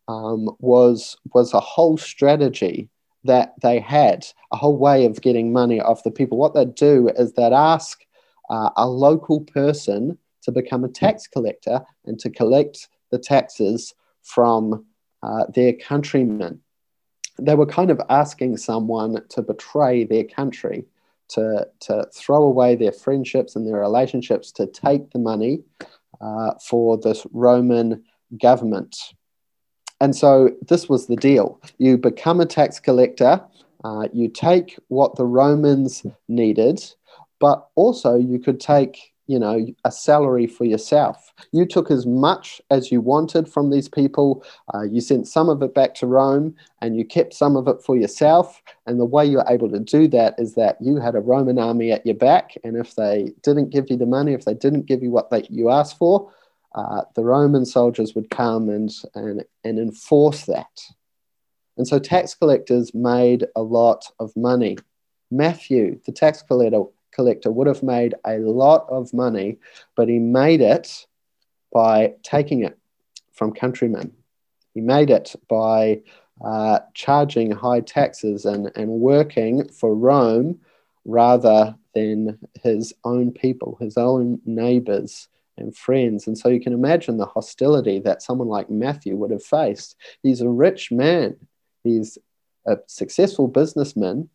um, 0.07 0.49
was 0.59 1.15
was 1.33 1.53
a 1.53 1.59
whole 1.59 1.97
strategy 1.97 2.89
that 3.25 3.53
they 3.61 3.79
had, 3.79 4.25
a 4.51 4.57
whole 4.57 4.77
way 4.77 5.05
of 5.05 5.21
getting 5.21 5.53
money 5.53 5.79
off 5.79 6.03
the 6.03 6.09
people. 6.09 6.37
What 6.37 6.55
they'd 6.55 6.73
do 6.73 7.09
is 7.15 7.33
they'd 7.33 7.53
ask 7.53 7.99
uh, 8.49 8.71
a 8.75 8.87
local 8.87 9.41
person 9.41 10.17
to 10.43 10.51
become 10.51 10.83
a 10.83 10.89
tax 10.89 11.27
collector 11.27 11.81
and 12.05 12.17
to 12.19 12.29
collect 12.31 12.87
the 13.11 13.19
taxes 13.19 13.93
from 14.23 14.85
uh, 15.23 15.45
their 15.53 15.73
countrymen. 15.73 16.61
They 17.39 17.55
were 17.55 17.65
kind 17.65 17.91
of 17.91 18.01
asking 18.09 18.57
someone 18.57 19.23
to 19.29 19.41
betray 19.41 20.03
their 20.03 20.25
country 20.25 20.85
to, 21.29 21.67
to 21.81 22.07
throw 22.13 22.43
away 22.43 22.75
their 22.75 22.91
friendships 22.91 23.55
and 23.55 23.65
their 23.65 23.79
relationships 23.79 24.51
to 24.53 24.65
take 24.65 25.11
the 25.11 25.19
money 25.19 25.61
uh, 26.21 26.51
for 26.67 26.97
this 26.97 27.25
Roman 27.31 28.03
government. 28.41 29.13
And 30.01 30.15
so 30.15 30.51
this 30.67 30.89
was 30.89 31.07
the 31.07 31.15
deal. 31.15 31.61
You 31.77 31.97
become 31.97 32.39
a 32.39 32.45
tax 32.45 32.79
collector, 32.79 33.41
uh, 33.83 34.07
you 34.13 34.29
take 34.29 34.77
what 34.87 35.15
the 35.15 35.25
Romans 35.25 36.05
needed, 36.27 36.83
but 37.39 37.67
also 37.75 38.15
you 38.15 38.39
could 38.39 38.59
take 38.59 39.13
you 39.29 39.37
know 39.37 39.63
a 39.85 39.91
salary 39.91 40.47
for 40.47 40.65
yourself. 40.65 41.35
You 41.51 41.67
took 41.67 41.91
as 41.91 42.07
much 42.07 42.59
as 42.71 42.91
you 42.91 42.99
wanted 42.99 43.47
from 43.47 43.69
these 43.69 43.87
people. 43.87 44.43
Uh, 44.73 44.81
you 44.81 45.01
sent 45.01 45.27
some 45.27 45.49
of 45.49 45.61
it 45.61 45.75
back 45.75 45.93
to 45.95 46.07
rome 46.07 46.55
and 46.81 46.97
you 46.97 47.05
kept 47.05 47.35
some 47.35 47.55
of 47.55 47.67
it 47.67 47.83
for 47.83 47.95
yourself. 47.95 48.59
And 48.87 48.99
the 48.99 49.05
way 49.05 49.27
you're 49.27 49.45
able 49.47 49.69
to 49.69 49.79
do 49.79 50.07
that 50.07 50.33
is 50.39 50.55
that 50.55 50.77
you 50.81 50.97
had 50.97 51.13
a 51.13 51.19
roman 51.19 51.59
army 51.59 51.91
at 51.91 52.07
your 52.07 52.15
back. 52.15 52.55
And 52.63 52.75
if 52.75 52.95
they 52.95 53.31
didn't 53.43 53.69
give 53.69 53.91
you 53.91 53.97
the 53.97 54.07
money 54.07 54.33
if 54.33 54.45
they 54.45 54.55
didn't 54.55 54.87
give 54.87 55.03
you 55.03 55.11
what 55.11 55.29
they, 55.29 55.45
you 55.47 55.69
asked 55.69 55.99
for 55.99 56.33
uh, 56.73 57.03
the 57.15 57.23
roman 57.23 57.67
soldiers 57.67 58.15
would 58.15 58.31
come 58.31 58.67
and, 58.67 58.89
and, 59.13 59.45
and 59.63 59.77
enforce 59.77 60.45
that. 60.45 60.81
And 61.77 61.87
so 61.87 61.99
tax 61.99 62.33
collectors 62.33 62.95
made 62.95 63.45
a 63.55 63.61
lot 63.61 64.05
of 64.19 64.35
money. 64.35 64.79
Matthew 65.29 65.99
the 66.07 66.11
tax 66.11 66.41
collector 66.41 66.85
collector 67.19 67.51
would 67.51 67.67
have 67.67 67.83
made 67.83 68.15
a 68.25 68.37
lot 68.37 68.85
of 68.87 69.13
money, 69.13 69.57
but 69.97 70.07
he 70.07 70.19
made 70.19 70.61
it 70.61 71.05
by 71.73 72.13
taking 72.23 72.63
it 72.63 72.77
from 73.33 73.51
countrymen. 73.51 74.13
He 74.73 74.79
made 74.79 75.09
it 75.09 75.35
by 75.49 75.99
uh, 76.41 76.79
charging 76.93 77.51
high 77.51 77.81
taxes 77.81 78.45
and, 78.45 78.71
and 78.77 78.89
working 78.89 79.67
for 79.67 79.93
Rome 79.93 80.61
rather 81.03 81.75
than 81.93 82.39
his 82.63 82.93
own 83.03 83.33
people, 83.33 83.77
his 83.81 83.97
own 83.97 84.39
neighbors 84.45 85.27
and 85.57 85.75
friends. 85.75 86.25
And 86.25 86.37
so 86.37 86.47
you 86.47 86.61
can 86.61 86.71
imagine 86.71 87.17
the 87.17 87.25
hostility 87.25 87.99
that 87.99 88.21
someone 88.21 88.47
like 88.47 88.69
Matthew 88.69 89.17
would 89.17 89.31
have 89.31 89.43
faced. 89.43 89.97
He's 90.23 90.39
a 90.39 90.47
rich 90.47 90.89
man, 90.89 91.35
he's 91.83 92.17
a 92.65 92.77
successful 92.87 93.49
businessman, 93.49 94.29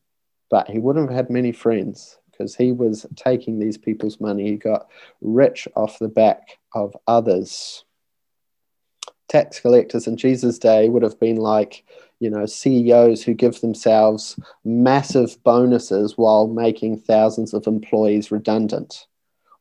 but 0.51 0.69
he 0.69 0.79
wouldn't 0.79 1.09
have 1.09 1.17
had 1.17 1.31
many 1.31 1.53
friends 1.53 2.19
because 2.37 2.55
he 2.55 2.73
was 2.73 3.07
taking 3.17 3.59
these 3.59 3.79
people's 3.79 4.21
money. 4.21 4.51
He 4.51 4.57
got 4.57 4.89
rich 5.21 5.69
off 5.77 5.99
the 5.99 6.09
back 6.09 6.59
of 6.75 6.97
others. 7.07 7.85
Tax 9.29 9.61
collectors 9.61 10.07
in 10.07 10.17
Jesus' 10.17 10.59
day 10.59 10.89
would 10.89 11.03
have 11.03 11.19
been 11.19 11.37
like, 11.37 11.85
you 12.21 12.31
know, 12.31 12.47
CEOs 12.47 13.23
who 13.23 13.35
give 13.35 13.61
themselves 13.61 14.39
massive 14.65 15.43
bonuses 15.45 16.17
while 16.17 16.47
making 16.47 16.99
thousands 16.99 17.55
of 17.55 17.67
employees 17.67 18.31
redundant. 18.31 19.07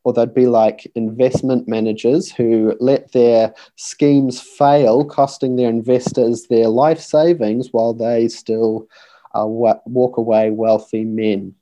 Or 0.04 0.12
they'd 0.12 0.34
be 0.34 0.46
like 0.46 0.90
investment 0.94 1.66
managers 1.66 2.30
who 2.30 2.76
let 2.78 3.12
their 3.12 3.54
schemes 3.76 4.38
fail, 4.38 5.04
costing 5.04 5.56
their 5.56 5.70
investors 5.70 6.46
their 6.48 6.68
life 6.68 7.00
savings 7.00 7.68
while 7.72 7.94
they 7.94 8.28
still 8.28 8.86
uh, 9.34 9.46
walk 9.46 10.18
away 10.18 10.50
wealthy 10.50 11.04
men 11.04 11.54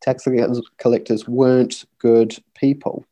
tax 0.00 0.26
collectors 0.78 1.28
weren't 1.28 1.84
good 1.98 2.36
people. 2.54 3.04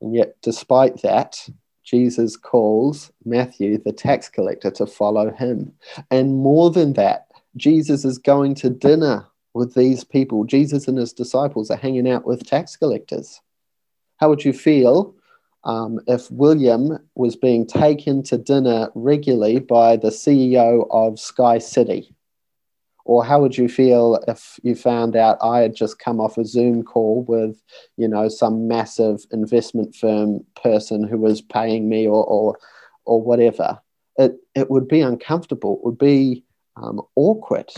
And 0.00 0.14
yet, 0.14 0.36
despite 0.42 1.02
that, 1.02 1.48
Jesus 1.84 2.36
calls 2.36 3.10
Matthew, 3.24 3.78
the 3.78 3.92
tax 3.92 4.28
collector, 4.28 4.70
to 4.72 4.86
follow 4.86 5.32
him. 5.32 5.72
And 6.10 6.36
more 6.36 6.70
than 6.70 6.92
that, 6.94 7.26
Jesus 7.56 8.04
is 8.04 8.18
going 8.18 8.54
to 8.56 8.70
dinner 8.70 9.26
with 9.54 9.74
these 9.74 10.04
people. 10.04 10.44
Jesus 10.44 10.86
and 10.86 10.98
his 10.98 11.12
disciples 11.12 11.70
are 11.70 11.76
hanging 11.76 12.08
out 12.08 12.24
with 12.24 12.46
tax 12.46 12.76
collectors. 12.76 13.40
How 14.18 14.28
would 14.28 14.44
you 14.44 14.52
feel 14.52 15.14
um, 15.64 16.00
if 16.06 16.30
William 16.30 16.98
was 17.14 17.36
being 17.36 17.66
taken 17.66 18.22
to 18.24 18.38
dinner 18.38 18.90
regularly 18.94 19.58
by 19.58 19.96
the 19.96 20.10
CEO 20.10 20.86
of 20.90 21.18
Sky 21.18 21.58
City? 21.58 22.14
Or 23.04 23.24
how 23.24 23.40
would 23.40 23.56
you 23.56 23.68
feel 23.68 24.22
if 24.28 24.58
you 24.62 24.74
found 24.74 25.16
out 25.16 25.38
I 25.42 25.60
had 25.60 25.74
just 25.74 25.98
come 25.98 26.20
off 26.20 26.38
a 26.38 26.44
Zoom 26.44 26.82
call 26.82 27.24
with, 27.26 27.62
you 27.96 28.08
know, 28.08 28.28
some 28.28 28.68
massive 28.68 29.24
investment 29.32 29.94
firm 29.94 30.44
person 30.62 31.04
who 31.04 31.18
was 31.18 31.40
paying 31.40 31.88
me 31.88 32.06
or 32.06 32.24
or, 32.24 32.58
or 33.04 33.22
whatever? 33.22 33.78
It 34.16 34.36
it 34.54 34.70
would 34.70 34.88
be 34.88 35.00
uncomfortable. 35.00 35.76
It 35.76 35.84
would 35.84 35.98
be 35.98 36.44
um, 36.76 37.00
awkward. 37.16 37.70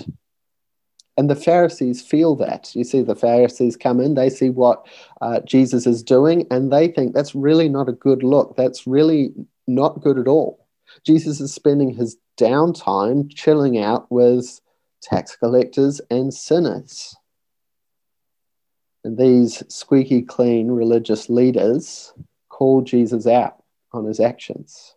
And 1.19 1.29
the 1.29 1.37
Pharisees 1.37 2.00
feel 2.00 2.35
that. 2.37 2.75
You 2.75 2.85
see, 2.85 3.02
the 3.02 3.14
Pharisees 3.14 3.76
come 3.76 4.00
in, 4.00 4.14
they 4.14 4.31
see 4.31 4.49
what 4.49 4.87
uh, 5.21 5.41
Jesus 5.41 5.87
is 5.87 6.02
doing, 6.02 6.47
and 6.50 6.73
they 6.73 6.88
think 6.88 7.14
that's 7.14 7.35
really 7.35 7.69
not 7.69 7.88
a 7.88 7.93
good 7.93 8.23
look. 8.23 8.57
That's 8.57 8.87
really 8.87 9.33
not 9.67 10.00
good 10.00 10.19
at 10.19 10.26
all. 10.26 10.67
Jesus 11.05 11.41
is 11.41 11.52
spending 11.52 11.95
his 11.95 12.17
downtime 12.38 13.31
chilling 13.35 13.79
out 13.79 14.11
with 14.11 14.61
tax 15.02 15.37
collectors, 15.37 16.00
and 16.11 16.32
sinners. 16.32 17.16
And 19.04 19.18
these 19.18 19.62
squeaky 19.68 20.23
clean 20.23 20.71
religious 20.71 21.28
leaders 21.28 22.12
call 22.49 22.82
Jesus 22.82 23.26
out 23.26 23.62
on 23.92 24.04
his 24.04 24.21
actions. 24.21 24.94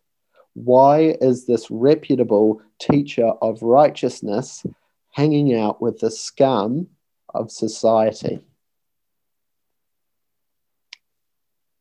Why 0.53 1.17
is 1.19 1.45
this 1.45 1.69
reputable 1.69 2.61
teacher 2.79 3.27
of 3.41 3.61
righteousness 3.61 4.65
hanging 5.11 5.53
out 5.53 5.81
with 5.81 5.99
the 5.99 6.11
scum 6.11 6.87
of 7.33 7.51
society? 7.51 8.39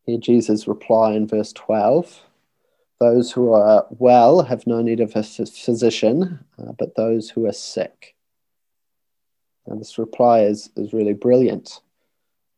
Here, 0.06 0.18
Jesus' 0.18 0.68
reply 0.68 1.12
in 1.12 1.26
verse 1.26 1.52
12 1.52 2.20
Those 3.00 3.32
who 3.32 3.52
are 3.52 3.86
well 3.90 4.42
have 4.42 4.66
no 4.66 4.82
need 4.82 5.00
of 5.00 5.14
a 5.14 5.22
physician, 5.22 6.44
uh, 6.58 6.72
but 6.72 6.96
those 6.96 7.30
who 7.30 7.46
are 7.46 7.52
sick. 7.52 8.13
And 9.66 9.80
this 9.80 9.98
reply 9.98 10.40
is, 10.40 10.70
is 10.76 10.92
really 10.92 11.14
brilliant. 11.14 11.80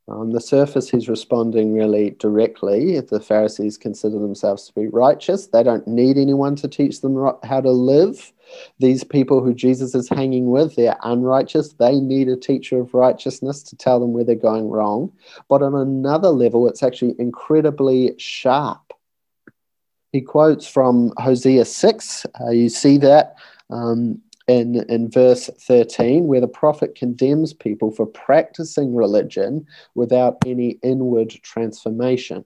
On 0.09 0.31
the 0.31 0.41
surface, 0.41 0.89
he's 0.89 1.09
responding 1.09 1.75
really 1.75 2.11
directly. 2.11 3.01
The 3.01 3.19
Pharisees 3.19 3.77
consider 3.77 4.21
themselves 4.21 4.67
to 4.67 4.73
be 4.73 4.87
righteous. 4.87 5.49
They 5.49 5.65
don't 5.65 5.87
need 5.89 6.17
anyone 6.17 6.55
to 6.57 6.69
teach 6.69 7.01
them 7.01 7.17
how 7.43 7.61
to 7.61 7.73
live. 7.73 8.33
These 8.79 9.03
people 9.03 9.43
who 9.43 9.53
Jesus 9.53 9.97
is 9.97 10.09
hanging 10.09 10.51
with, 10.51 10.77
they're 10.77 10.97
unrighteous. 11.03 11.73
They 11.73 11.99
need 11.99 12.29
a 12.29 12.37
teacher 12.37 12.79
of 12.79 12.95
righteousness 12.95 13.65
to 13.65 13.77
tell 13.77 13.99
them 13.99 14.13
where 14.13 14.23
they're 14.23 14.37
going 14.37 14.69
wrong. 14.71 15.13
But 15.49 15.63
on 15.63 15.75
another 15.75 16.29
level, 16.29 16.69
it's 16.69 16.85
actually 16.85 17.17
incredibly 17.19 18.15
sharp. 18.17 18.93
He 20.13 20.21
quotes 20.21 20.69
from 20.69 21.13
Hosea 21.19 21.65
6. 21.65 22.27
Uh, 22.41 22.51
you 22.51 22.69
see 22.69 22.97
that. 22.99 23.35
Um, 23.71 24.23
in, 24.49 24.85
in 24.89 25.11
verse 25.11 25.51
13, 25.61 26.27
where 26.27 26.41
the 26.41 26.49
prophet 26.49 26.95
condemns 26.95 27.53
people 27.53 27.91
for 27.91 28.07
practicing 28.07 28.95
religion 28.95 29.67
without 29.95 30.37
any 30.47 30.79
inward 30.83 31.31
transformation. 31.43 32.45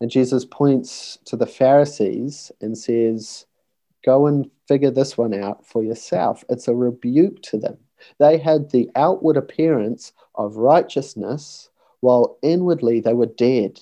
And 0.00 0.10
Jesus 0.10 0.44
points 0.44 1.18
to 1.24 1.36
the 1.36 1.46
Pharisees 1.46 2.52
and 2.60 2.76
says, 2.76 3.46
Go 4.04 4.26
and 4.26 4.48
figure 4.68 4.90
this 4.90 5.18
one 5.18 5.34
out 5.34 5.66
for 5.66 5.82
yourself. 5.82 6.44
It's 6.48 6.68
a 6.68 6.74
rebuke 6.74 7.42
to 7.42 7.58
them. 7.58 7.78
They 8.18 8.38
had 8.38 8.70
the 8.70 8.88
outward 8.94 9.36
appearance 9.36 10.12
of 10.36 10.56
righteousness, 10.56 11.68
while 12.00 12.38
inwardly 12.42 13.00
they 13.00 13.14
were 13.14 13.26
dead. 13.26 13.80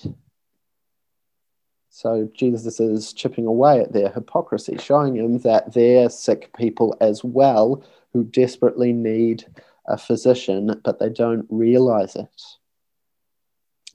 So 1.97 2.29
Jesus 2.31 2.79
is 2.79 3.11
chipping 3.11 3.47
away 3.47 3.79
at 3.79 3.91
their 3.91 4.09
hypocrisy, 4.09 4.77
showing 4.77 5.15
them 5.15 5.39
that 5.39 5.73
they're 5.73 6.11
sick 6.11 6.55
people 6.55 6.95
as 7.01 7.23
well 7.23 7.83
who 8.13 8.23
desperately 8.23 8.93
need 8.93 9.47
a 9.87 9.97
physician, 9.97 10.79
but 10.83 10.99
they 10.99 11.09
don't 11.09 11.47
realize 11.49 12.15
it. 12.15 12.41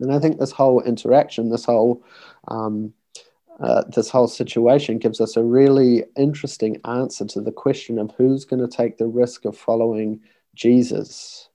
And 0.00 0.12
I 0.12 0.18
think 0.18 0.40
this 0.40 0.50
whole 0.50 0.82
interaction, 0.82 1.50
this 1.50 1.64
whole 1.64 2.02
um, 2.48 2.92
uh, 3.60 3.84
this 3.94 4.10
whole 4.10 4.26
situation 4.26 4.98
gives 4.98 5.20
us 5.20 5.36
a 5.36 5.44
really 5.44 6.02
interesting 6.16 6.80
answer 6.84 7.24
to 7.26 7.40
the 7.40 7.52
question 7.52 8.00
of 8.00 8.10
who's 8.18 8.44
going 8.44 8.68
to 8.68 8.76
take 8.76 8.98
the 8.98 9.06
risk 9.06 9.44
of 9.44 9.56
following 9.56 10.20
Jesus. 10.56 11.48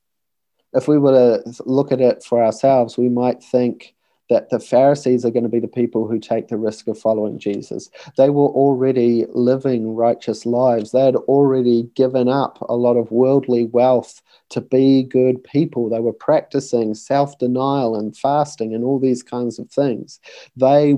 If 0.71 0.87
we 0.87 0.97
were 0.97 1.41
to 1.43 1.63
look 1.65 1.91
at 1.91 1.99
it 1.99 2.23
for 2.23 2.41
ourselves, 2.41 2.97
we 2.97 3.09
might 3.09 3.43
think 3.43 3.95
that 4.29 4.49
the 4.49 4.59
Pharisees 4.59 5.25
are 5.25 5.31
going 5.31 5.43
to 5.43 5.49
be 5.49 5.59
the 5.59 5.67
people 5.67 6.07
who 6.07 6.19
take 6.19 6.47
the 6.47 6.57
risk 6.57 6.87
of 6.87 6.99
following 6.99 7.39
Jesus. 7.39 7.89
They 8.17 8.29
were 8.29 8.47
already 8.47 9.25
living 9.29 9.95
righteous 9.95 10.45
lives. 10.45 10.91
They 10.91 11.05
had 11.05 11.15
already 11.15 11.83
given 11.95 12.27
up 12.27 12.57
a 12.67 12.75
lot 12.75 12.97
of 12.97 13.11
worldly 13.11 13.65
wealth 13.65 14.21
to 14.49 14.61
be 14.61 15.03
good 15.03 15.43
people. 15.43 15.89
They 15.89 15.99
were 15.99 16.13
practicing 16.13 16.93
self 16.93 17.37
denial 17.37 17.95
and 17.95 18.15
fasting 18.15 18.73
and 18.73 18.83
all 18.83 18.99
these 18.99 19.23
kinds 19.23 19.59
of 19.59 19.69
things. 19.69 20.19
They 20.55 20.97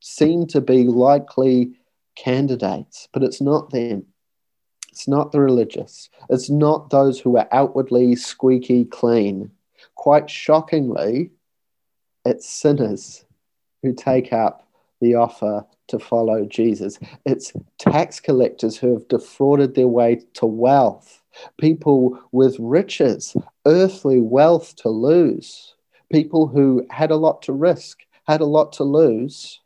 seem 0.00 0.46
to 0.48 0.60
be 0.60 0.84
likely 0.84 1.72
candidates, 2.16 3.08
but 3.12 3.22
it's 3.22 3.40
not 3.40 3.70
them. 3.70 4.06
It's 4.90 5.08
not 5.08 5.32
the 5.32 5.40
religious. 5.40 6.10
It's 6.28 6.50
not 6.50 6.90
those 6.90 7.18
who 7.18 7.38
are 7.38 7.48
outwardly 7.50 8.14
squeaky 8.14 8.84
clean. 8.84 9.50
Quite 9.94 10.28
shockingly, 10.28 11.30
it's 12.24 12.48
sinners 12.48 13.24
who 13.82 13.92
take 13.92 14.32
up 14.32 14.68
the 15.00 15.14
offer 15.14 15.66
to 15.88 15.98
follow 15.98 16.44
Jesus. 16.44 16.98
It's 17.26 17.52
tax 17.78 18.20
collectors 18.20 18.76
who 18.76 18.94
have 18.94 19.08
defrauded 19.08 19.74
their 19.74 19.88
way 19.88 20.22
to 20.34 20.46
wealth, 20.46 21.22
people 21.58 22.18
with 22.30 22.56
riches, 22.58 23.36
earthly 23.66 24.20
wealth 24.20 24.76
to 24.76 24.88
lose, 24.88 25.74
people 26.10 26.46
who 26.46 26.86
had 26.90 27.10
a 27.10 27.16
lot 27.16 27.42
to 27.42 27.52
risk, 27.52 28.00
had 28.26 28.40
a 28.40 28.46
lot 28.46 28.72
to 28.74 28.84
lose. 28.84 29.60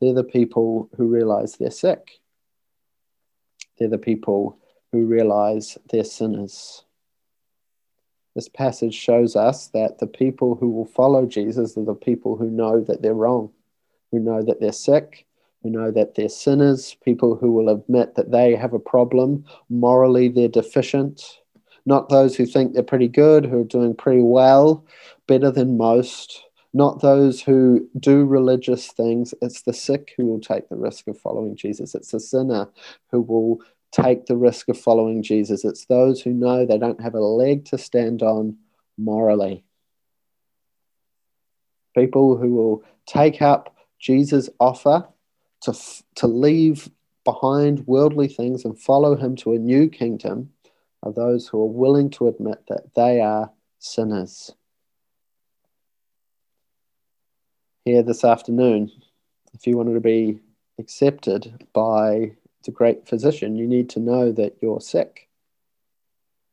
They're 0.00 0.12
the 0.12 0.24
people 0.24 0.90
who 0.96 1.06
realize 1.06 1.56
they're 1.56 1.70
sick. 1.70 2.20
They're 3.78 3.88
the 3.88 3.98
people 3.98 4.58
who 4.92 5.06
realize 5.06 5.78
they're 5.90 6.04
sinners. 6.04 6.84
This 8.36 8.48
passage 8.50 8.94
shows 8.94 9.34
us 9.34 9.68
that 9.68 9.98
the 9.98 10.06
people 10.06 10.56
who 10.56 10.68
will 10.68 10.84
follow 10.84 11.24
Jesus 11.24 11.74
are 11.78 11.84
the 11.84 11.94
people 11.94 12.36
who 12.36 12.50
know 12.50 12.82
that 12.82 13.00
they're 13.00 13.14
wrong, 13.14 13.50
who 14.12 14.20
know 14.20 14.42
that 14.42 14.60
they're 14.60 14.72
sick, 14.72 15.26
who 15.62 15.70
know 15.70 15.90
that 15.90 16.16
they're 16.16 16.28
sinners, 16.28 16.98
people 17.02 17.34
who 17.34 17.50
will 17.50 17.70
admit 17.70 18.14
that 18.14 18.32
they 18.32 18.54
have 18.54 18.74
a 18.74 18.78
problem, 18.78 19.42
morally 19.70 20.28
they're 20.28 20.48
deficient, 20.48 21.40
not 21.86 22.10
those 22.10 22.36
who 22.36 22.44
think 22.44 22.74
they're 22.74 22.82
pretty 22.82 23.08
good, 23.08 23.46
who 23.46 23.62
are 23.62 23.64
doing 23.64 23.96
pretty 23.96 24.20
well, 24.20 24.84
better 25.26 25.50
than 25.50 25.78
most, 25.78 26.44
not 26.74 27.00
those 27.00 27.40
who 27.40 27.88
do 27.98 28.26
religious 28.26 28.88
things. 28.88 29.32
It's 29.40 29.62
the 29.62 29.72
sick 29.72 30.12
who 30.14 30.26
will 30.26 30.40
take 30.40 30.68
the 30.68 30.76
risk 30.76 31.08
of 31.08 31.18
following 31.18 31.56
Jesus. 31.56 31.94
It's 31.94 32.10
the 32.10 32.20
sinner 32.20 32.68
who 33.10 33.22
will 33.22 33.62
take 34.00 34.26
the 34.26 34.36
risk 34.36 34.68
of 34.68 34.78
following 34.78 35.22
Jesus. 35.22 35.64
It's 35.64 35.86
those 35.86 36.20
who 36.20 36.32
know 36.32 36.66
they 36.66 36.78
don't 36.78 37.00
have 37.00 37.14
a 37.14 37.20
leg 37.20 37.64
to 37.66 37.78
stand 37.78 38.22
on 38.22 38.56
morally. 38.98 39.64
People 41.96 42.36
who 42.36 42.54
will 42.54 42.84
take 43.06 43.40
up 43.40 43.74
Jesus' 43.98 44.50
offer 44.60 45.06
to, 45.62 45.74
to 46.16 46.26
leave 46.26 46.90
behind 47.24 47.86
worldly 47.86 48.28
things 48.28 48.64
and 48.64 48.78
follow 48.78 49.16
him 49.16 49.34
to 49.36 49.54
a 49.54 49.58
new 49.58 49.88
kingdom 49.88 50.50
are 51.02 51.12
those 51.12 51.48
who 51.48 51.60
are 51.60 51.66
willing 51.66 52.10
to 52.10 52.28
admit 52.28 52.62
that 52.68 52.94
they 52.94 53.20
are 53.20 53.50
sinners. 53.78 54.52
Here 57.84 58.02
this 58.02 58.24
afternoon, 58.24 58.90
if 59.54 59.66
you 59.66 59.76
wanted 59.76 59.94
to 59.94 60.00
be 60.00 60.40
accepted 60.78 61.66
by 61.72 62.32
a 62.68 62.72
great 62.72 63.08
physician, 63.08 63.56
you 63.56 63.66
need 63.66 63.90
to 63.90 64.00
know 64.00 64.32
that 64.32 64.56
you're 64.60 64.80
sick. 64.80 65.28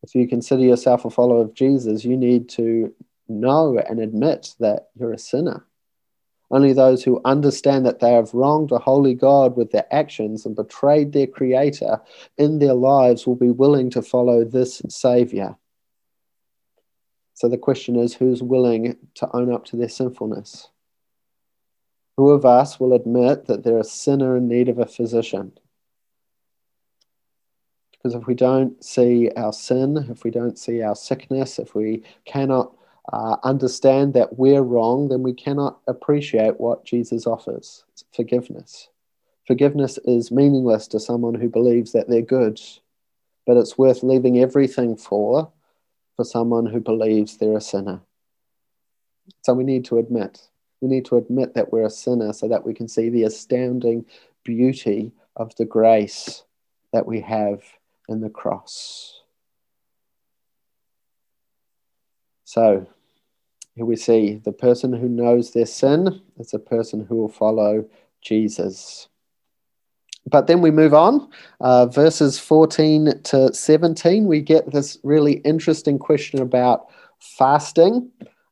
If 0.04 0.13
you 0.15 0.28
consider 0.28 0.63
yourself 0.63 1.06
a 1.06 1.10
follower 1.10 1.41
of 1.41 1.54
Jesus, 1.54 2.04
you 2.04 2.17
need 2.17 2.49
to 2.49 2.93
know 3.28 3.78
and 3.78 3.99
admit 3.99 4.56
that 4.60 4.89
you're 4.95 5.13
a 5.13 5.17
sinner. 5.17 5.65
Only 6.52 6.73
those 6.73 7.04
who 7.04 7.21
understand 7.26 7.86
that 7.86 7.99
they 7.99 8.12
have 8.12 8.34
wronged 8.34 8.71
a 8.71 8.78
holy 8.78 9.15
God 9.15 9.56
with 9.56 9.71
their 9.71 9.88
actions 9.91 10.45
and 10.45 10.56
betrayed 10.56 11.12
their 11.12 11.26
Creator 11.26 11.99
in 12.38 12.60
their 12.60 12.76
lives 12.76 13.26
will 13.26 13.36
be 13.36 13.49
willing 13.49 13.89
to 13.91 14.02
follow 14.02 14.43
this 14.43 14.82
Savior. 14.89 15.56
So 17.34 17.49
the 17.49 17.58
question 17.58 17.95
is 17.95 18.13
who's 18.13 18.43
willing 18.43 18.97
to 19.15 19.36
own 19.36 19.52
up 19.52 19.65
to 19.65 19.78
their 19.78 19.89
sinfulness? 19.89 20.69
Who 22.17 22.30
of 22.30 22.45
us 22.45 22.80
will 22.80 22.93
admit 22.93 23.47
that 23.47 23.63
they're 23.63 23.80
a 23.80 23.84
sinner 23.84 24.38
in 24.38 24.47
need 24.47 24.69
of 24.69 24.78
a 24.78 24.86
physician? 24.86 25.54
Because 28.03 28.15
if 28.15 28.27
we 28.27 28.33
don't 28.33 28.83
see 28.83 29.31
our 29.37 29.53
sin, 29.53 30.07
if 30.09 30.25
we 30.25 30.31
don't 30.31 30.59
see 30.59 30.81
our 30.81 30.95
sickness, 30.95 31.57
if 31.57 31.73
we 31.73 32.03
cannot 32.25 32.75
uh, 33.13 33.37
understand 33.43 34.13
that 34.13 34.37
we're 34.37 34.61
wrong, 34.61 35.07
then 35.07 35.23
we 35.23 35.33
cannot 35.33 35.79
appreciate 35.87 36.59
what 36.59 36.85
Jesus 36.85 37.25
offers 37.25 37.85
it's 37.93 38.03
forgiveness. 38.13 38.89
Forgiveness 39.47 39.99
is 40.05 40.31
meaningless 40.31 40.87
to 40.87 40.99
someone 40.99 41.35
who 41.35 41.47
believes 41.47 41.93
that 41.93 42.09
they're 42.09 42.21
good, 42.21 42.61
but 43.45 43.57
it's 43.57 43.77
worth 43.77 44.03
leaving 44.03 44.39
everything 44.39 44.95
for 44.97 45.51
for 46.15 46.25
someone 46.25 46.65
who 46.65 46.79
believes 46.79 47.37
they're 47.37 47.57
a 47.57 47.61
sinner. 47.61 48.01
So 49.43 49.53
we 49.53 49.63
need 49.63 49.85
to 49.85 49.97
admit. 49.97 50.41
We 50.81 50.89
need 50.89 51.05
to 51.05 51.17
admit 51.17 51.53
that 51.55 51.71
we're 51.71 51.85
a 51.85 51.89
sinner 51.89 52.33
so 52.33 52.47
that 52.49 52.65
we 52.65 52.73
can 52.73 52.87
see 52.87 53.09
the 53.09 53.23
astounding 53.23 54.05
beauty 54.43 55.13
of 55.37 55.55
the 55.55 55.65
grace 55.65 56.43
that 56.91 57.05
we 57.05 57.21
have 57.21 57.63
and 58.07 58.23
the 58.23 58.29
cross. 58.29 59.21
So 62.43 62.85
here 63.75 63.85
we 63.85 63.95
see 63.95 64.35
the 64.35 64.51
person 64.51 64.93
who 64.93 65.09
knows 65.09 65.51
their 65.51 65.65
sin 65.65 66.21
is 66.37 66.53
a 66.53 66.59
person 66.59 67.05
who 67.05 67.15
will 67.15 67.29
follow 67.29 67.85
Jesus. 68.21 69.07
But 70.29 70.47
then 70.47 70.61
we 70.61 70.71
move 70.71 70.93
on, 70.93 71.29
uh, 71.59 71.87
verses 71.87 72.39
14 72.39 73.21
to 73.23 73.53
17, 73.53 74.25
we 74.25 74.41
get 74.41 74.71
this 74.71 74.97
really 75.03 75.33
interesting 75.37 75.99
question 75.99 76.41
about 76.41 76.87
fasting. 77.19 78.09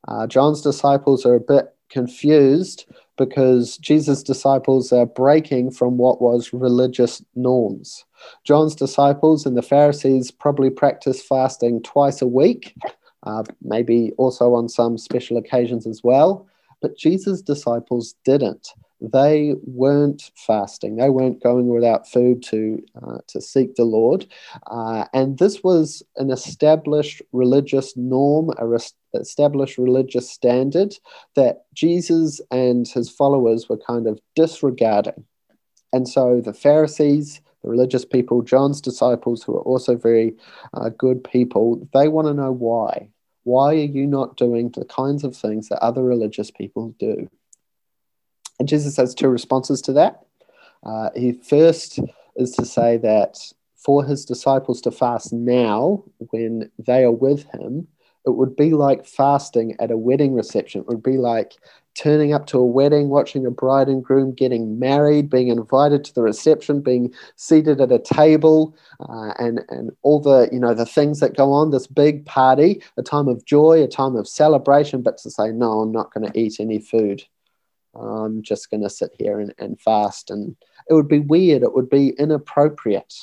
Uh, 0.07 0.27
John's 0.27 0.61
disciples 0.61 1.25
are 1.25 1.35
a 1.35 1.39
bit 1.39 1.73
confused 1.89 2.85
because 3.25 3.77
Jesus' 3.77 4.23
disciples 4.23 4.91
are 4.91 5.05
breaking 5.05 5.69
from 5.69 5.97
what 5.97 6.23
was 6.23 6.53
religious 6.53 7.23
norms. 7.35 8.03
John's 8.45 8.73
disciples 8.73 9.45
and 9.45 9.55
the 9.55 9.61
Pharisees 9.61 10.31
probably 10.31 10.71
practiced 10.71 11.27
fasting 11.27 11.83
twice 11.83 12.23
a 12.23 12.27
week, 12.27 12.75
uh, 13.21 13.43
maybe 13.61 14.11
also 14.17 14.55
on 14.55 14.67
some 14.67 14.97
special 14.97 15.37
occasions 15.37 15.85
as 15.85 16.03
well. 16.03 16.47
But 16.81 16.97
Jesus' 16.97 17.43
disciples 17.43 18.15
didn't. 18.25 18.69
They 19.01 19.55
weren't 19.63 20.29
fasting. 20.35 20.97
They 20.97 21.09
weren't 21.09 21.41
going 21.41 21.67
without 21.67 22.07
food 22.07 22.43
to 22.43 22.83
uh, 23.01 23.17
to 23.27 23.41
seek 23.41 23.75
the 23.75 23.83
Lord, 23.83 24.27
uh, 24.67 25.05
and 25.13 25.39
this 25.39 25.63
was 25.63 26.03
an 26.17 26.29
established 26.29 27.21
religious 27.31 27.97
norm, 27.97 28.51
a 28.57 28.67
established 29.13 29.77
religious 29.77 30.29
standard 30.29 30.95
that 31.35 31.65
Jesus 31.73 32.39
and 32.51 32.87
his 32.87 33.09
followers 33.09 33.67
were 33.67 33.77
kind 33.77 34.07
of 34.07 34.19
disregarding. 34.35 35.25
And 35.93 36.07
so 36.07 36.41
the 36.41 36.53
Pharisees, 36.53 37.41
the 37.63 37.69
religious 37.69 38.05
people, 38.05 38.41
John's 38.41 38.81
disciples, 38.81 39.43
who 39.43 39.55
are 39.55 39.61
also 39.61 39.95
very 39.95 40.35
uh, 40.73 40.89
good 40.89 41.23
people, 41.23 41.87
they 41.93 42.07
want 42.07 42.27
to 42.27 42.33
know 42.33 42.51
why. 42.51 43.09
Why 43.43 43.73
are 43.73 43.73
you 43.73 44.05
not 44.05 44.37
doing 44.37 44.69
the 44.69 44.85
kinds 44.85 45.23
of 45.23 45.35
things 45.35 45.69
that 45.69 45.83
other 45.83 46.03
religious 46.03 46.51
people 46.51 46.95
do? 46.99 47.27
And 48.61 48.69
Jesus 48.69 48.95
has 48.97 49.15
two 49.15 49.27
responses 49.27 49.81
to 49.81 49.93
that. 49.93 50.21
Uh, 50.83 51.09
he 51.15 51.31
first 51.31 51.97
is 52.35 52.51
to 52.51 52.63
say 52.63 52.97
that 52.97 53.39
for 53.75 54.05
his 54.05 54.23
disciples 54.23 54.81
to 54.81 54.91
fast 54.91 55.33
now 55.33 56.03
when 56.29 56.69
they 56.77 57.03
are 57.03 57.11
with 57.11 57.43
him, 57.45 57.87
it 58.27 58.35
would 58.35 58.55
be 58.55 58.75
like 58.75 59.07
fasting 59.07 59.75
at 59.79 59.89
a 59.89 59.97
wedding 59.97 60.35
reception. 60.35 60.81
It 60.81 60.87
would 60.87 61.01
be 61.01 61.17
like 61.17 61.53
turning 61.95 62.35
up 62.35 62.45
to 62.47 62.59
a 62.59 62.63
wedding, 62.63 63.09
watching 63.09 63.47
a 63.47 63.49
bride 63.49 63.87
and 63.87 64.03
groom 64.03 64.31
getting 64.31 64.77
married, 64.77 65.31
being 65.31 65.47
invited 65.47 66.03
to 66.03 66.13
the 66.13 66.21
reception, 66.21 66.81
being 66.81 67.11
seated 67.37 67.81
at 67.81 67.91
a 67.91 67.97
table, 67.97 68.75
uh, 68.99 69.33
and 69.39 69.61
and 69.69 69.89
all 70.03 70.19
the 70.19 70.49
you 70.51 70.59
know 70.59 70.75
the 70.75 70.85
things 70.85 71.19
that 71.19 71.35
go 71.35 71.51
on. 71.51 71.71
This 71.71 71.87
big 71.87 72.27
party, 72.27 72.83
a 72.95 73.01
time 73.01 73.27
of 73.27 73.43
joy, 73.43 73.81
a 73.81 73.87
time 73.87 74.15
of 74.15 74.27
celebration, 74.27 75.01
but 75.01 75.17
to 75.17 75.31
say 75.31 75.47
no, 75.47 75.79
I'm 75.79 75.91
not 75.91 76.13
going 76.13 76.31
to 76.31 76.39
eat 76.39 76.59
any 76.59 76.77
food. 76.77 77.23
I'm 77.93 78.41
just 78.41 78.69
going 78.69 78.83
to 78.83 78.89
sit 78.89 79.11
here 79.17 79.39
and, 79.39 79.53
and 79.57 79.79
fast, 79.79 80.31
and 80.31 80.55
it 80.89 80.93
would 80.93 81.07
be 81.07 81.19
weird. 81.19 81.63
It 81.63 81.73
would 81.73 81.89
be 81.89 82.09
inappropriate. 82.09 83.13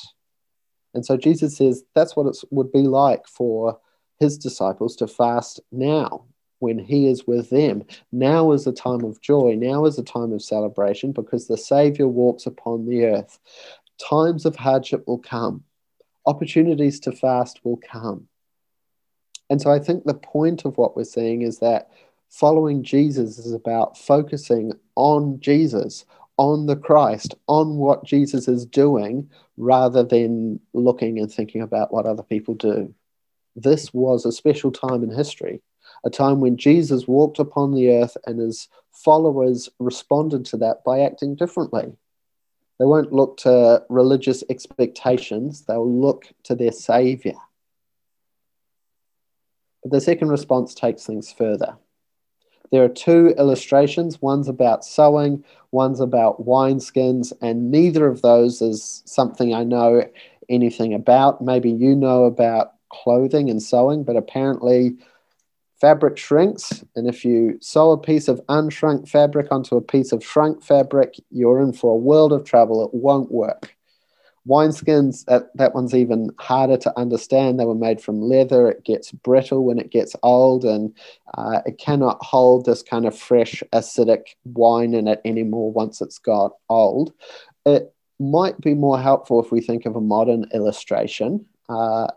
And 0.93 1.05
so 1.05 1.17
Jesus 1.17 1.57
says 1.57 1.83
that's 1.95 2.15
what 2.15 2.27
it 2.27 2.37
would 2.51 2.71
be 2.71 2.83
like 2.83 3.27
for 3.27 3.79
his 4.19 4.37
disciples 4.37 4.95
to 4.97 5.07
fast 5.07 5.59
now 5.71 6.25
when 6.59 6.77
he 6.77 7.07
is 7.07 7.25
with 7.25 7.49
them. 7.49 7.83
Now 8.11 8.51
is 8.51 8.67
a 8.67 8.73
time 8.73 9.03
of 9.03 9.21
joy. 9.21 9.55
Now 9.57 9.85
is 9.85 9.97
a 9.97 10.03
time 10.03 10.33
of 10.33 10.41
celebration 10.41 11.11
because 11.11 11.47
the 11.47 11.57
Savior 11.57 12.07
walks 12.07 12.45
upon 12.45 12.85
the 12.85 13.05
earth. 13.05 13.39
Times 14.09 14.45
of 14.45 14.55
hardship 14.55 15.07
will 15.07 15.19
come, 15.19 15.63
opportunities 16.25 16.99
to 17.01 17.11
fast 17.11 17.61
will 17.63 17.77
come. 17.77 18.27
And 19.49 19.61
so 19.61 19.71
I 19.71 19.79
think 19.79 20.03
the 20.03 20.13
point 20.13 20.65
of 20.65 20.77
what 20.77 20.95
we're 20.95 21.03
seeing 21.05 21.41
is 21.41 21.59
that 21.59 21.89
following 22.29 22.83
Jesus 22.83 23.37
is 23.37 23.53
about 23.53 23.97
focusing 23.97 24.73
on 24.95 25.39
Jesus, 25.39 26.05
on 26.37 26.65
the 26.65 26.75
Christ, 26.75 27.35
on 27.47 27.77
what 27.77 28.05
Jesus 28.05 28.47
is 28.47 28.65
doing, 28.65 29.29
rather 29.57 30.03
than 30.03 30.59
looking 30.73 31.19
and 31.19 31.31
thinking 31.31 31.61
about 31.61 31.93
what 31.93 32.05
other 32.05 32.23
people 32.23 32.53
do. 32.53 32.93
This 33.55 33.93
was 33.93 34.25
a 34.25 34.31
special 34.31 34.71
time 34.71 35.03
in 35.03 35.11
history 35.11 35.61
a 36.03 36.09
time 36.09 36.39
when 36.39 36.57
Jesus 36.57 37.07
walked 37.07 37.39
upon 37.39 37.73
the 37.73 37.91
earth 37.91 38.15
and 38.25 38.39
his 38.39 38.67
followers 38.91 39.69
responded 39.79 40.45
to 40.45 40.57
that 40.57 40.83
by 40.83 41.01
acting 41.01 41.35
differently. 41.35 41.93
They 42.79 42.85
won't 42.85 43.11
look 43.11 43.37
to 43.37 43.83
religious 43.89 44.43
expectations, 44.49 45.65
they'll 45.65 45.89
look 45.89 46.27
to 46.43 46.55
their 46.55 46.71
Savior. 46.71 47.35
But 49.83 49.91
the 49.91 50.01
second 50.01 50.29
response 50.29 50.73
takes 50.73 51.05
things 51.05 51.31
further. 51.31 51.77
There 52.71 52.83
are 52.83 52.89
two 52.89 53.29
illustrations 53.37 54.21
one's 54.21 54.47
about 54.47 54.85
sewing, 54.85 55.43
one's 55.71 55.99
about 55.99 56.45
wineskins, 56.45 57.33
and 57.41 57.71
neither 57.71 58.07
of 58.07 58.21
those 58.21 58.61
is 58.61 59.01
something 59.05 59.53
I 59.53 59.63
know 59.63 60.03
anything 60.49 60.93
about. 60.93 61.41
Maybe 61.41 61.71
you 61.71 61.95
know 61.95 62.25
about 62.25 62.73
clothing 62.89 63.49
and 63.49 63.61
sewing, 63.61 64.03
but 64.03 64.15
apparently 64.15 64.97
fabric 65.79 66.17
shrinks. 66.17 66.83
And 66.95 67.07
if 67.07 67.23
you 67.23 67.57
sew 67.61 67.91
a 67.91 67.97
piece 67.97 68.27
of 68.27 68.41
unshrunk 68.47 69.07
fabric 69.07 69.47
onto 69.51 69.75
a 69.75 69.81
piece 69.81 70.11
of 70.11 70.23
shrunk 70.23 70.63
fabric, 70.63 71.15
you're 71.31 71.61
in 71.61 71.73
for 71.73 71.93
a 71.93 71.97
world 71.97 72.33
of 72.33 72.43
trouble. 72.43 72.85
It 72.85 72.93
won't 72.93 73.31
work. 73.31 73.75
Wineskins, 74.49 75.25
that, 75.25 75.55
that 75.55 75.75
one's 75.75 75.93
even 75.93 76.31
harder 76.39 76.77
to 76.77 76.99
understand. 76.99 77.59
They 77.59 77.65
were 77.65 77.75
made 77.75 78.01
from 78.01 78.21
leather. 78.21 78.69
It 78.69 78.83
gets 78.83 79.11
brittle 79.11 79.63
when 79.63 79.77
it 79.77 79.91
gets 79.91 80.15
old, 80.23 80.65
and 80.65 80.93
uh, 81.37 81.61
it 81.65 81.77
cannot 81.77 82.23
hold 82.23 82.65
this 82.65 82.81
kind 82.81 83.05
of 83.05 83.17
fresh, 83.17 83.61
acidic 83.73 84.35
wine 84.45 84.93
in 84.93 85.07
it 85.07 85.21
anymore 85.23 85.71
once 85.71 86.01
it's 86.01 86.17
got 86.17 86.53
old. 86.67 87.13
It 87.65 87.93
might 88.19 88.59
be 88.59 88.73
more 88.73 88.99
helpful 88.99 89.43
if 89.43 89.51
we 89.51 89.61
think 89.61 89.85
of 89.85 89.95
a 89.95 90.01
modern 90.01 90.45
illustration. 90.53 91.45
Uh, 91.69 92.07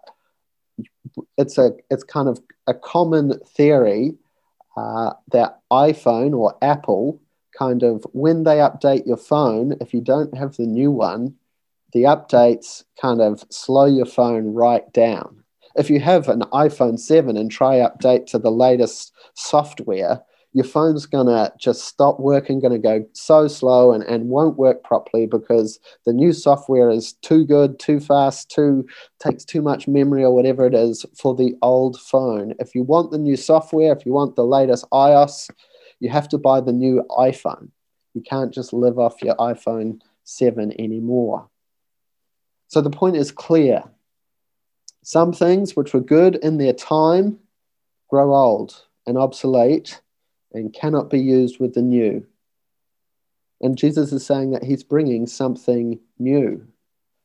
it's 1.36 1.58
a 1.58 1.72
it's 1.90 2.04
kind 2.04 2.28
of 2.28 2.40
a 2.66 2.72
common 2.72 3.38
theory 3.40 4.14
uh, 4.76 5.12
that 5.30 5.60
iPhone 5.70 6.34
or 6.34 6.56
Apple 6.62 7.20
kind 7.56 7.82
of 7.82 8.06
when 8.12 8.44
they 8.44 8.56
update 8.56 9.06
your 9.06 9.18
phone, 9.18 9.76
if 9.80 9.92
you 9.92 10.00
don't 10.00 10.34
have 10.36 10.56
the 10.56 10.66
new 10.66 10.90
one, 10.90 11.34
the 11.92 12.04
updates 12.04 12.84
kind 13.00 13.20
of 13.20 13.44
slow 13.50 13.86
your 13.86 14.06
phone 14.06 14.54
right 14.54 14.90
down. 14.92 15.42
If 15.76 15.88
you 15.88 16.00
have 16.00 16.28
an 16.28 16.40
iPhone 16.52 16.98
7 16.98 17.36
and 17.36 17.50
try 17.50 17.76
update 17.76 18.26
to 18.26 18.38
the 18.38 18.50
latest 18.50 19.12
software, 19.34 20.22
your 20.54 20.64
phone's 20.64 21.06
gonna 21.06 21.50
just 21.58 21.84
stop 21.84 22.20
working, 22.20 22.60
gonna 22.60 22.78
go 22.78 23.06
so 23.14 23.48
slow 23.48 23.92
and, 23.92 24.04
and 24.04 24.28
won't 24.28 24.58
work 24.58 24.84
properly 24.84 25.26
because 25.26 25.78
the 26.04 26.12
new 26.12 26.32
software 26.32 26.90
is 26.90 27.14
too 27.14 27.46
good, 27.46 27.78
too 27.78 28.00
fast, 28.00 28.50
too 28.50 28.86
takes 29.18 29.44
too 29.44 29.62
much 29.62 29.88
memory 29.88 30.22
or 30.22 30.34
whatever 30.34 30.66
it 30.66 30.74
is 30.74 31.06
for 31.16 31.34
the 31.34 31.54
old 31.62 31.98
phone. 31.98 32.54
If 32.58 32.74
you 32.74 32.82
want 32.82 33.12
the 33.12 33.18
new 33.18 33.36
software, 33.36 33.96
if 33.96 34.04
you 34.04 34.12
want 34.12 34.36
the 34.36 34.44
latest 34.44 34.84
iOS, 34.92 35.50
you 36.00 36.10
have 36.10 36.28
to 36.30 36.38
buy 36.38 36.60
the 36.60 36.72
new 36.72 37.02
iPhone. 37.10 37.70
You 38.12 38.20
can't 38.20 38.52
just 38.52 38.74
live 38.74 38.98
off 38.98 39.22
your 39.22 39.36
iPhone 39.36 40.00
7 40.24 40.72
anymore. 40.78 41.48
So 42.72 42.80
the 42.80 42.88
point 42.88 43.16
is 43.16 43.30
clear. 43.30 43.84
Some 45.02 45.34
things 45.34 45.76
which 45.76 45.92
were 45.92 46.00
good 46.00 46.36
in 46.36 46.56
their 46.56 46.72
time 46.72 47.38
grow 48.08 48.34
old 48.34 48.86
and 49.06 49.18
obsolete 49.18 50.00
and 50.54 50.72
cannot 50.72 51.10
be 51.10 51.20
used 51.20 51.60
with 51.60 51.74
the 51.74 51.82
new. 51.82 52.26
And 53.60 53.76
Jesus 53.76 54.10
is 54.10 54.24
saying 54.24 54.52
that 54.52 54.64
he's 54.64 54.82
bringing 54.84 55.26
something 55.26 56.00
new. 56.18 56.66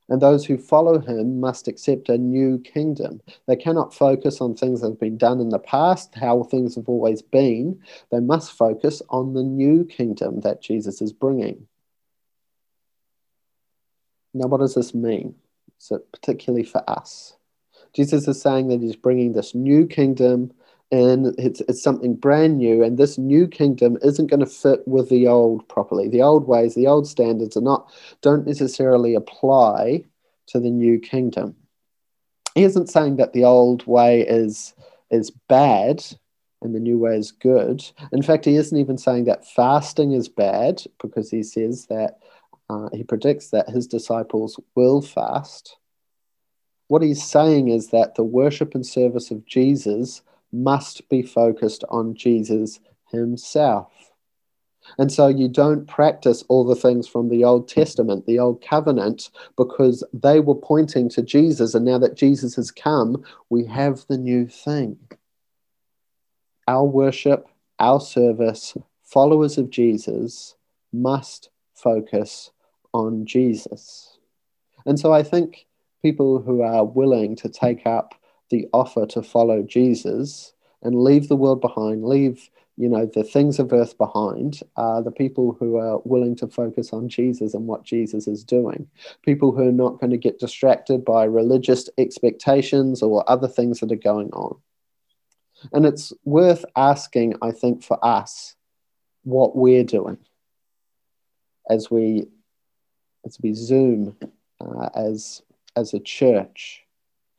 And 0.10 0.22
those 0.22 0.46
who 0.46 0.58
follow 0.58 1.00
him 1.00 1.40
must 1.40 1.70
accept 1.70 2.10
a 2.10 2.18
new 2.18 2.60
kingdom. 2.60 3.22
They 3.48 3.56
cannot 3.56 3.94
focus 3.94 4.42
on 4.42 4.54
things 4.54 4.82
that 4.82 4.90
have 4.90 5.00
been 5.00 5.18
done 5.18 5.40
in 5.40 5.48
the 5.48 5.60
past, 5.60 6.14
how 6.14 6.44
things 6.44 6.76
have 6.76 6.90
always 6.90 7.22
been. 7.22 7.80
They 8.12 8.20
must 8.20 8.52
focus 8.52 9.02
on 9.12 9.34
the 9.34 9.44
new 9.44 9.86
kingdom 9.86 10.42
that 10.42 10.62
Jesus 10.62 11.02
is 11.02 11.14
bringing. 11.14 11.68
Now, 14.38 14.48
what 14.48 14.60
does 14.60 14.76
this 14.76 14.94
mean? 14.94 15.36
So, 15.78 16.00
particularly 16.12 16.64
for 16.64 16.88
us, 16.90 17.36
Jesus 17.94 18.28
is 18.28 18.42
saying 18.42 18.68
that 18.68 18.82
he's 18.82 18.96
bringing 18.96 19.34
this 19.34 19.56
new 19.56 19.88
kingdom 19.88 20.52
and 20.92 21.36
it's, 21.38 21.62
it's 21.62 21.82
something 21.82 22.16
brand 22.16 22.58
new 22.58 22.84
and 22.84 22.98
this 22.98 23.18
new 23.18 23.48
kingdom 23.48 23.98
isn't 24.02 24.28
going 24.28 24.40
to 24.40 24.46
fit 24.46 24.88
with 24.88 25.10
the 25.10 25.28
old 25.28 25.68
properly. 25.68 26.08
The 26.08 26.22
old 26.22 26.48
ways 26.48 26.76
the 26.76 26.88
old 26.88 27.08
standards 27.08 27.58
are 27.58 27.62
not 27.62 27.92
don't 28.22 28.48
necessarily 28.48 29.14
apply 29.14 30.04
to 30.48 30.60
the 30.60 30.70
new 30.70 31.00
kingdom. 31.00 31.56
He 32.56 32.64
isn't 32.64 32.90
saying 32.90 33.18
that 33.18 33.34
the 33.34 33.44
old 33.44 33.86
way 33.86 34.22
is 34.22 34.74
is 35.12 35.32
bad 35.50 36.04
and 36.62 36.74
the 36.74 36.80
new 36.80 36.98
way 36.98 37.18
is 37.18 37.32
good. 37.32 37.84
In 38.14 38.22
fact 38.22 38.46
he 38.46 38.56
isn't 38.56 38.78
even 38.78 38.98
saying 38.98 39.26
that 39.26 39.48
fasting 39.48 40.14
is 40.14 40.30
bad 40.30 40.84
because 41.02 41.30
he 41.30 41.44
says 41.44 41.88
that 41.88 42.20
uh, 42.70 42.90
he 42.94 43.04
predicts 43.04 43.50
that 43.50 43.70
his 43.70 43.88
disciples 43.88 44.60
will 44.76 45.02
fast 45.02 45.78
what 46.90 47.02
he's 47.02 47.24
saying 47.24 47.68
is 47.68 47.90
that 47.90 48.16
the 48.16 48.24
worship 48.24 48.74
and 48.74 48.86
service 48.86 49.30
of 49.32 49.46
jesus 49.46 50.22
must 50.52 51.08
be 51.10 51.22
focused 51.22 51.84
on 51.90 52.16
Jesus 52.16 52.80
himself. 53.12 53.92
And 54.98 55.12
so 55.12 55.28
you 55.28 55.50
don't 55.50 55.86
practice 55.86 56.44
all 56.48 56.64
the 56.64 56.76
things 56.76 57.08
from 57.08 57.28
the 57.28 57.44
Old 57.44 57.68
Testament, 57.68 58.26
the 58.26 58.40
Old 58.40 58.64
Covenant, 58.64 59.30
because 59.58 60.04
they 60.14 60.40
were 60.40 60.56
pointing 60.56 61.10
to 61.10 61.22
Jesus. 61.22 61.74
And 61.74 61.84
now 61.84 61.98
that 61.98 62.16
Jesus 62.16 62.56
has 62.56 62.72
come, 62.72 63.24
we 63.50 63.66
have 63.66 64.06
the 64.08 64.18
new 64.18 64.48
thing. 64.48 64.98
Our 66.70 66.86
worship, 66.86 67.48
our 67.80 68.00
service, 68.00 68.78
followers 69.04 69.58
of 69.58 69.70
Jesus 69.70 70.56
must 70.94 71.50
focus 71.74 72.52
on 72.98 73.26
Jesus. 73.26 74.18
And 74.86 75.00
so 75.00 75.14
I 75.14 75.24
think 75.24 75.68
people 76.02 76.42
who 76.42 76.62
are 76.62 76.84
willing 76.84 77.36
to 77.38 77.50
take 77.50 77.86
up 77.86 78.14
the 78.50 78.68
offer 78.74 79.06
to 79.08 79.22
follow 79.22 79.62
Jesus 79.62 80.54
and 80.82 81.04
leave 81.04 81.28
the 81.28 81.36
world 81.36 81.62
behind, 81.62 82.06
leave 82.06 82.50
you 82.80 82.88
know 82.88 83.08
the 83.08 83.24
things 83.24 83.58
of 83.58 83.74
earth 83.74 83.98
behind 83.98 84.60
are 84.76 85.02
the 85.02 85.12
people 85.12 85.58
who 85.60 85.78
are 85.78 86.00
willing 86.06 86.36
to 86.36 86.48
focus 86.48 86.94
on 86.94 87.10
Jesus 87.10 87.56
and 87.56 87.66
what 87.66 87.84
Jesus 87.84 88.28
is 88.28 88.44
doing. 88.44 88.88
People 89.24 89.52
who 89.52 89.68
are 89.68 89.72
not 89.72 90.00
going 90.00 90.12
to 90.12 90.18
get 90.18 90.40
distracted 90.40 91.04
by 91.04 91.24
religious 91.24 91.90
expectations 91.98 93.02
or 93.02 93.28
other 93.28 93.48
things 93.48 93.80
that 93.80 93.92
are 93.92 93.96
going 93.96 94.30
on. 94.30 94.58
And 95.74 95.88
it's 95.88 96.14
worth 96.24 96.64
asking, 96.76 97.34
I 97.42 97.52
think, 97.52 97.84
for 97.84 98.04
us 98.06 98.56
what 99.24 99.56
we're 99.56 99.84
doing 99.84 100.20
as 101.70 101.90
we 101.90 102.28
as 103.28 103.40
we 103.44 103.54
zoom 103.54 104.18
uh, 104.62 104.90
as 104.96 105.44
as 105.76 105.94
a 105.94 106.00
church 106.00 106.84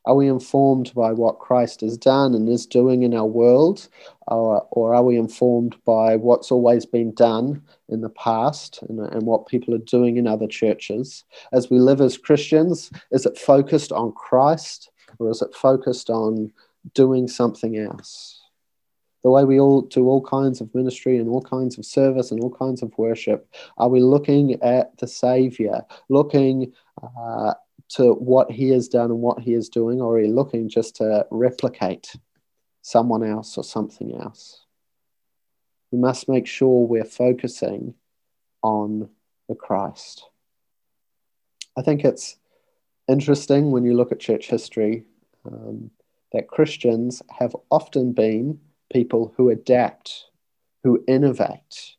Are 0.04 0.14
we 0.14 0.28
informed 0.28 0.94
by 0.94 1.12
what 1.12 1.38
Christ 1.38 1.82
has 1.82 1.98
done 1.98 2.34
and 2.34 2.48
is 2.48 2.66
doing 2.66 3.02
in 3.02 3.14
our 3.14 3.26
world? 3.26 3.88
Or, 4.26 4.66
or 4.70 4.94
are 4.94 5.04
we 5.04 5.18
informed 5.18 5.76
by 5.84 6.16
what's 6.16 6.50
always 6.50 6.86
been 6.86 7.12
done 7.14 7.62
in 7.90 8.00
the 8.00 8.08
past 8.10 8.82
and, 8.88 9.00
and 9.00 9.24
what 9.24 9.48
people 9.48 9.74
are 9.74 9.78
doing 9.78 10.16
in 10.16 10.26
other 10.26 10.46
churches? 10.46 11.24
As 11.52 11.70
we 11.70 11.78
live 11.78 12.00
as 12.00 12.16
Christians, 12.16 12.90
is 13.12 13.26
it 13.26 13.36
focused 13.38 13.92
on 13.92 14.12
Christ 14.12 14.90
or 15.18 15.30
is 15.30 15.42
it 15.42 15.54
focused 15.54 16.10
on 16.10 16.52
doing 16.94 17.28
something 17.28 17.76
else? 17.76 18.37
The 19.28 19.32
way 19.32 19.44
we 19.44 19.60
all 19.60 19.82
do 19.82 20.06
all 20.08 20.22
kinds 20.22 20.62
of 20.62 20.74
ministry 20.74 21.18
and 21.18 21.28
all 21.28 21.42
kinds 21.42 21.76
of 21.76 21.84
service 21.84 22.30
and 22.30 22.40
all 22.40 22.48
kinds 22.48 22.80
of 22.80 22.96
worship, 22.96 23.46
are 23.76 23.90
we 23.90 24.00
looking 24.00 24.54
at 24.62 24.96
the 24.96 25.06
Savior, 25.06 25.82
looking 26.08 26.72
uh, 27.02 27.52
to 27.90 28.14
what 28.14 28.50
he 28.50 28.70
has 28.70 28.88
done 28.88 29.10
and 29.10 29.20
what 29.20 29.40
he 29.40 29.52
is 29.52 29.68
doing, 29.68 30.00
or 30.00 30.16
are 30.16 30.22
we 30.22 30.28
looking 30.28 30.66
just 30.66 30.96
to 30.96 31.26
replicate 31.30 32.16
someone 32.80 33.22
else 33.22 33.58
or 33.58 33.64
something 33.64 34.14
else? 34.18 34.64
We 35.90 35.98
must 35.98 36.30
make 36.30 36.46
sure 36.46 36.86
we're 36.86 37.04
focusing 37.04 37.92
on 38.62 39.10
the 39.46 39.54
Christ. 39.54 40.24
I 41.76 41.82
think 41.82 42.02
it's 42.02 42.38
interesting 43.08 43.72
when 43.72 43.84
you 43.84 43.94
look 43.94 44.10
at 44.10 44.20
church 44.20 44.46
history 44.46 45.04
um, 45.44 45.90
that 46.32 46.48
Christians 46.48 47.20
have 47.38 47.54
often 47.70 48.14
been 48.14 48.58
people 48.92 49.32
who 49.36 49.50
adapt, 49.50 50.26
who 50.84 51.02
innovate, 51.06 51.96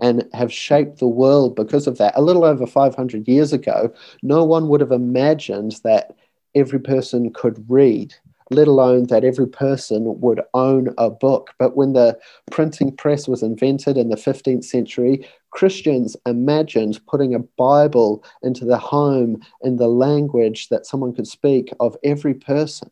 and 0.00 0.28
have 0.32 0.52
shaped 0.52 0.98
the 0.98 1.08
world 1.08 1.56
because 1.56 1.86
of 1.86 1.98
that. 1.98 2.14
A 2.16 2.22
little 2.22 2.44
over 2.44 2.66
500 2.66 3.26
years 3.26 3.52
ago, 3.52 3.92
no 4.22 4.44
one 4.44 4.68
would 4.68 4.80
have 4.80 4.92
imagined 4.92 5.80
that 5.84 6.14
every 6.54 6.80
person 6.80 7.32
could 7.32 7.64
read, 7.70 8.14
let 8.50 8.68
alone 8.68 9.06
that 9.06 9.24
every 9.24 9.46
person 9.46 10.20
would 10.20 10.40
own 10.54 10.94
a 10.98 11.10
book. 11.10 11.52
But 11.58 11.76
when 11.76 11.94
the 11.94 12.18
printing 12.50 12.94
press 12.94 13.26
was 13.26 13.42
invented 13.42 13.96
in 13.96 14.10
the 14.10 14.16
15th 14.16 14.64
century, 14.64 15.26
Christians 15.50 16.16
imagined 16.26 17.00
putting 17.06 17.34
a 17.34 17.40
Bible 17.40 18.22
into 18.42 18.64
the 18.64 18.78
home 18.78 19.40
in 19.62 19.76
the 19.76 19.88
language 19.88 20.68
that 20.68 20.86
someone 20.86 21.14
could 21.14 21.26
speak 21.26 21.72
of 21.80 21.96
every 22.04 22.34
person. 22.34 22.90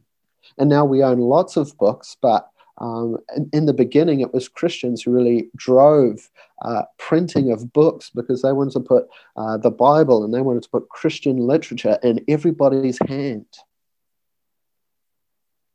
And 0.58 0.70
now 0.70 0.84
we 0.84 1.02
own 1.02 1.18
lots 1.18 1.56
of 1.56 1.76
books, 1.78 2.16
but 2.20 2.48
um, 2.78 3.18
in, 3.52 3.66
the 3.66 3.72
beginning, 3.72 4.20
it 4.20 4.34
was 4.34 4.48
Christians 4.48 5.02
who 5.02 5.12
really 5.12 5.48
drove 5.56 6.28
uh, 6.62 6.82
printing 6.98 7.52
of 7.52 7.72
books 7.72 8.10
because 8.10 8.42
they 8.42 8.52
wanted 8.52 8.72
to 8.72 8.80
put 8.80 9.08
uh, 9.36 9.56
the 9.58 9.70
Bible 9.70 10.24
and 10.24 10.34
they 10.34 10.40
wanted 10.40 10.64
to 10.64 10.68
put 10.68 10.88
Christian 10.88 11.36
literature 11.36 11.98
in 12.02 12.24
everybody's 12.26 12.98
hand. 13.06 13.46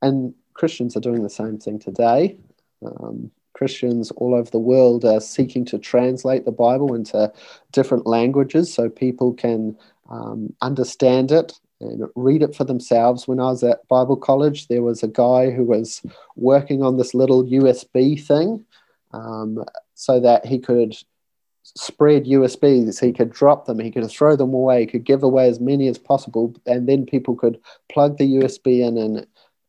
And 0.01 0.33
Christians 0.53 0.97
are 0.97 1.01
doing 1.01 1.23
the 1.23 1.29
same 1.29 1.57
thing 1.57 1.79
today. 1.79 2.38
Um, 2.85 3.31
Christians 3.53 4.12
all 4.12 4.35
over 4.35 4.49
the 4.49 4.59
world 4.59 5.05
are 5.05 5.21
seeking 5.21 5.65
to 5.65 5.79
translate 5.79 6.45
the 6.45 6.51
Bible 6.51 6.93
into 6.93 7.31
different 7.71 8.07
languages 8.07 8.73
so 8.73 8.89
people 8.89 9.33
can 9.33 9.77
um, 10.09 10.53
understand 10.62 11.31
it 11.31 11.59
read 12.15 12.41
it 12.41 12.55
for 12.55 12.63
themselves. 12.63 13.27
When 13.27 13.39
I 13.39 13.45
was 13.45 13.63
at 13.63 13.87
Bible 13.87 14.17
college, 14.17 14.67
there 14.67 14.83
was 14.83 15.03
a 15.03 15.07
guy 15.07 15.49
who 15.49 15.63
was 15.63 16.01
working 16.35 16.83
on 16.83 16.97
this 16.97 17.13
little 17.13 17.43
USB 17.45 18.21
thing 18.21 18.65
um, 19.11 19.63
so 19.95 20.19
that 20.19 20.45
he 20.45 20.59
could 20.59 20.95
spread 21.63 22.25
USBs. 22.25 22.99
He 22.99 23.13
could 23.13 23.31
drop 23.31 23.65
them, 23.65 23.79
he 23.79 23.91
could 23.91 24.09
throw 24.09 24.35
them 24.35 24.53
away, 24.53 24.81
he 24.81 24.87
could 24.87 25.03
give 25.03 25.23
away 25.23 25.47
as 25.47 25.59
many 25.59 25.87
as 25.87 25.97
possible, 25.97 26.55
and 26.65 26.87
then 26.87 27.05
people 27.05 27.35
could 27.35 27.59
plug 27.91 28.17
the 28.17 28.35
USB 28.35 28.85
in 28.85 28.97
and 28.97 29.27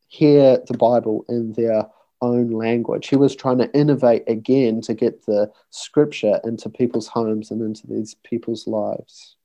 hear 0.09 0.59
the 0.67 0.77
Bible 0.77 1.25
in 1.29 1.53
their 1.53 1.87
own 2.23 2.51
language. 2.51 3.09
He 3.09 3.17
was 3.17 3.35
trying 3.35 3.59
to 3.59 3.73
innovate 3.73 4.25
again 4.27 4.81
to 4.83 4.95
get 4.95 5.27
the 5.27 5.51
scripture 5.71 6.41
into 6.45 6.69
people's 6.69 7.09
homes 7.09 7.51
and 7.51 7.63
into 7.63 7.87
these 7.87 8.15
people's 8.25 8.67
lives. 8.67 9.37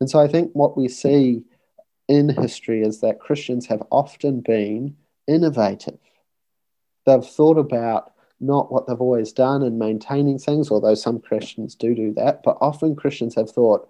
And 0.00 0.08
so 0.08 0.18
I 0.18 0.26
think 0.26 0.50
what 0.52 0.76
we 0.76 0.88
see 0.88 1.44
in 2.10 2.28
history 2.28 2.82
is 2.82 3.00
that 3.00 3.20
Christians 3.20 3.66
have 3.66 3.82
often 3.90 4.40
been 4.40 4.96
innovative. 5.28 5.98
They've 7.06 7.24
thought 7.24 7.56
about 7.56 8.12
not 8.40 8.72
what 8.72 8.86
they've 8.86 9.00
always 9.00 9.32
done 9.32 9.62
and 9.62 9.78
maintaining 9.78 10.38
things, 10.38 10.72
although 10.72 10.96
some 10.96 11.20
Christians 11.20 11.76
do 11.76 11.94
do 11.94 12.12
that, 12.14 12.42
but 12.42 12.58
often 12.60 12.96
Christians 12.96 13.36
have 13.36 13.48
thought, 13.48 13.88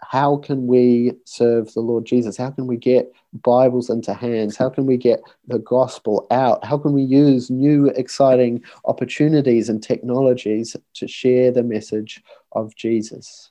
how 0.00 0.38
can 0.38 0.66
we 0.66 1.12
serve 1.24 1.74
the 1.74 1.80
Lord 1.80 2.06
Jesus? 2.06 2.36
How 2.36 2.50
can 2.50 2.66
we 2.66 2.76
get 2.78 3.12
Bibles 3.32 3.90
into 3.90 4.14
hands? 4.14 4.56
How 4.56 4.70
can 4.70 4.86
we 4.86 4.96
get 4.96 5.20
the 5.46 5.58
gospel 5.58 6.26
out? 6.30 6.64
How 6.64 6.78
can 6.78 6.92
we 6.94 7.02
use 7.02 7.50
new, 7.50 7.88
exciting 7.88 8.62
opportunities 8.86 9.68
and 9.68 9.82
technologies 9.82 10.76
to 10.94 11.06
share 11.06 11.50
the 11.50 11.64
message 11.64 12.22
of 12.52 12.74
Jesus? 12.74 13.50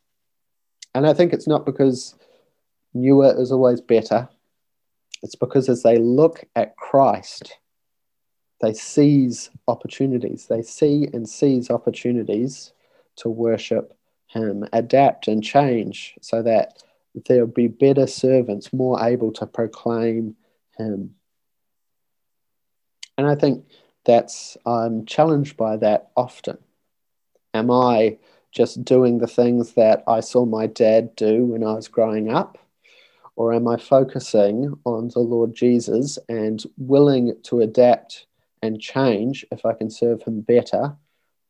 And 0.95 1.05
I 1.05 1.13
think 1.13 1.31
it's 1.31 1.47
not 1.47 1.65
because 1.65 2.15
newer 3.01 3.39
is 3.39 3.51
always 3.51 3.81
better. 3.81 4.27
It's 5.23 5.35
because 5.35 5.69
as 5.69 5.83
they 5.83 5.97
look 5.97 6.43
at 6.55 6.77
Christ, 6.77 7.57
they 8.61 8.73
seize 8.73 9.49
opportunities. 9.67 10.47
They 10.47 10.61
see 10.61 11.07
and 11.13 11.27
seize 11.27 11.69
opportunities 11.69 12.73
to 13.17 13.29
worship 13.29 13.97
Him, 14.27 14.65
adapt 14.73 15.27
and 15.27 15.43
change 15.43 16.15
so 16.21 16.41
that 16.43 16.83
there'll 17.25 17.47
be 17.47 17.67
better 17.67 18.07
servants, 18.07 18.73
more 18.73 19.03
able 19.03 19.31
to 19.33 19.45
proclaim 19.45 20.35
Him. 20.77 21.15
And 23.17 23.27
I 23.27 23.35
think 23.35 23.65
that's, 24.05 24.57
I'm 24.65 25.05
challenged 25.05 25.57
by 25.57 25.77
that 25.77 26.11
often. 26.15 26.57
Am 27.53 27.71
I 27.71 28.17
just 28.51 28.85
doing 28.85 29.17
the 29.17 29.27
things 29.27 29.73
that 29.73 30.03
I 30.07 30.19
saw 30.19 30.45
my 30.45 30.67
dad 30.67 31.15
do 31.15 31.45
when 31.45 31.63
I 31.63 31.73
was 31.73 31.87
growing 31.87 32.31
up? 32.31 32.57
Or 33.37 33.53
am 33.53 33.67
I 33.67 33.77
focusing 33.77 34.73
on 34.83 35.09
the 35.09 35.19
Lord 35.19 35.53
Jesus 35.53 36.17
and 36.27 36.63
willing 36.75 37.35
to 37.43 37.61
adapt 37.61 38.25
and 38.63 38.81
change 38.81 39.45
if 39.51 39.63
I 39.63 39.73
can 39.73 39.91
serve 39.91 40.23
him 40.23 40.41
better, 40.41 40.97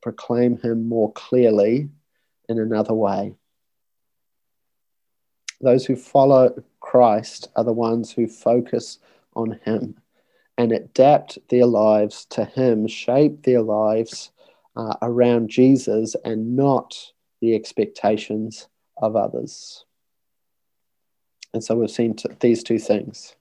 proclaim 0.02 0.58
him 0.58 0.90
more 0.90 1.14
clearly 1.14 1.88
in 2.50 2.60
another 2.60 2.94
way? 2.94 3.36
Those 5.62 5.86
who 5.86 5.96
follow 5.96 6.62
Christ 6.82 7.48
are 7.56 7.64
the 7.64 7.72
ones 7.72 8.12
who 8.12 8.28
focus 8.28 9.00
on 9.34 9.58
him 9.64 9.98
and 10.58 10.74
adapt 10.74 11.40
their 11.48 11.66
lives 11.66 12.26
to 12.32 12.44
him, 12.44 12.88
shape 12.88 13.44
their 13.44 13.62
lives 13.62 14.32
uh, 14.76 14.96
around 15.02 15.50
Jesus 15.50 16.18
and 16.26 16.58
not 16.58 17.14
the 17.40 17.56
expectations 17.56 18.68
of 18.98 19.16
others. 19.16 19.86
And 21.58 21.64
so 21.64 21.74
we've 21.74 21.90
seen 21.90 22.14
t- 22.14 22.30
these 22.40 22.62
two 22.62 22.78
things. 22.78 23.36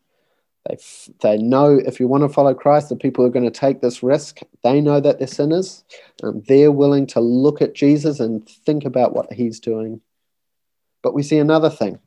They, 0.66 0.76
f- 0.76 1.10
they 1.20 1.36
know 1.36 1.76
if 1.76 2.00
you 2.00 2.08
want 2.08 2.22
to 2.22 2.30
follow 2.30 2.54
Christ, 2.54 2.88
the 2.88 2.96
people 2.96 3.22
who 3.22 3.28
are 3.28 3.32
going 3.32 3.44
to 3.44 3.50
take 3.50 3.82
this 3.82 4.02
risk, 4.02 4.40
they 4.64 4.80
know 4.80 5.00
that 5.00 5.18
they're 5.18 5.28
sinners. 5.28 5.84
Um, 6.22 6.42
they're 6.48 6.72
willing 6.72 7.06
to 7.08 7.20
look 7.20 7.60
at 7.60 7.74
Jesus 7.74 8.18
and 8.18 8.48
think 8.48 8.86
about 8.86 9.14
what 9.14 9.30
he's 9.30 9.60
doing. 9.60 10.00
But 11.02 11.12
we 11.12 11.22
see 11.22 11.36
another 11.36 11.68
thing. 11.68 11.98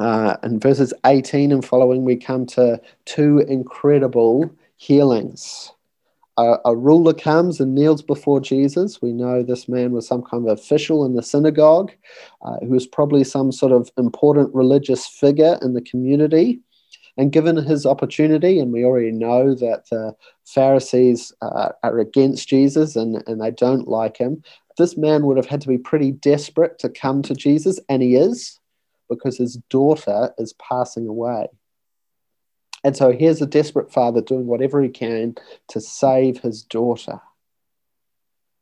Uh, 0.00 0.36
in 0.42 0.58
verses 0.58 0.92
18 1.06 1.52
and 1.52 1.64
following, 1.64 2.04
we 2.04 2.16
come 2.16 2.44
to 2.46 2.80
two 3.04 3.38
incredible 3.38 4.52
healings 4.74 5.70
a, 6.36 6.76
ruler 6.76 7.14
comes 7.14 7.60
and 7.60 7.74
kneels 7.74 8.02
before 8.02 8.40
Jesus. 8.40 9.00
We 9.00 9.12
know 9.12 9.42
this 9.42 9.68
man 9.68 9.92
was 9.92 10.06
some 10.06 10.22
kind 10.22 10.48
of 10.48 10.58
official 10.58 11.04
in 11.04 11.14
the 11.14 11.22
synagogue, 11.22 11.92
uh, 12.42 12.58
who 12.60 12.70
was 12.70 12.86
probably 12.86 13.24
some 13.24 13.52
sort 13.52 13.72
of 13.72 13.90
important 13.96 14.54
religious 14.54 15.06
figure 15.06 15.58
in 15.62 15.74
the 15.74 15.82
community. 15.82 16.60
And 17.16 17.30
given 17.30 17.56
his 17.56 17.86
opportunity, 17.86 18.58
and 18.58 18.72
we 18.72 18.84
already 18.84 19.12
know 19.12 19.54
that 19.54 19.88
the 19.90 20.16
Pharisees 20.44 21.32
uh, 21.40 21.68
are 21.84 21.98
against 22.00 22.48
Jesus 22.48 22.96
and, 22.96 23.22
and 23.28 23.40
they 23.40 23.52
don't 23.52 23.86
like 23.86 24.16
him, 24.16 24.42
this 24.76 24.96
man 24.96 25.24
would 25.26 25.36
have 25.36 25.46
had 25.46 25.60
to 25.60 25.68
be 25.68 25.78
pretty 25.78 26.10
desperate 26.10 26.80
to 26.80 26.88
come 26.88 27.22
to 27.22 27.34
Jesus, 27.34 27.78
and 27.88 28.02
he 28.02 28.16
is, 28.16 28.58
because 29.08 29.36
his 29.36 29.56
daughter 29.70 30.34
is 30.38 30.54
passing 30.54 31.06
away. 31.06 31.46
And 32.84 32.94
so 32.94 33.12
here's 33.12 33.40
a 33.40 33.46
desperate 33.46 33.90
father 33.90 34.20
doing 34.20 34.46
whatever 34.46 34.82
he 34.82 34.90
can 34.90 35.36
to 35.68 35.80
save 35.80 36.40
his 36.40 36.62
daughter. 36.62 37.20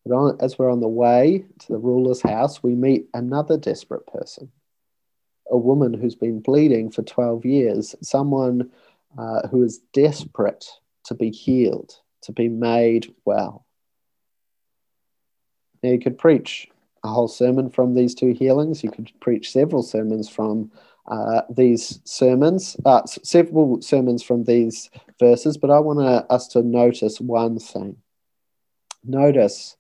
But 0.07 0.15
on, 0.15 0.39
as 0.41 0.59
we're 0.59 0.71
on 0.71 0.81
the 0.81 0.89
way 0.89 1.45
to 1.61 1.73
the 1.73 1.79
ruler's 1.79 2.23
house, 2.23 2.63
we 2.63 2.75
meet 2.75 3.09
another 3.13 3.59
desperate 3.59 4.07
person, 4.07 4.51
a 5.51 5.57
woman 5.57 5.93
who's 5.93 6.15
been 6.15 6.41
bleeding 6.41 6.91
for 6.91 7.03
12 7.03 7.45
years, 7.45 7.97
someone 8.01 8.71
uh, 9.19 9.49
who 9.49 9.63
is 9.63 9.81
desperate 9.93 10.67
to 11.05 11.15
be 11.15 11.31
healed, 11.31 11.95
to 12.23 12.33
be 12.33 12.49
made 12.49 13.13
well. 13.25 13.67
Now, 15.83 15.91
you 15.91 15.99
could 15.99 16.17
preach 16.17 16.69
a 17.03 17.09
whole 17.09 17.29
sermon 17.29 17.71
from 17.71 17.95
these 17.95 18.15
two 18.15 18.33
healings. 18.33 18.85
You 18.85 18.91
could 18.91 19.11
preach 19.21 19.51
several 19.51 19.83
sermons 19.83 20.29
from 20.29 20.71
uh, 21.07 21.43
these 21.51 22.01
sermons, 22.05 22.77
uh, 22.85 23.05
several 23.07 23.83
sermons 23.83 24.23
from 24.23 24.45
these 24.45 24.91
verses, 25.19 25.57
but 25.57 25.71
I 25.71 25.79
want 25.79 26.01
us 26.31 26.49
to 26.49 26.63
notice 26.63 27.21
one 27.21 27.59
thing. 27.59 27.97
Notice 29.05 29.77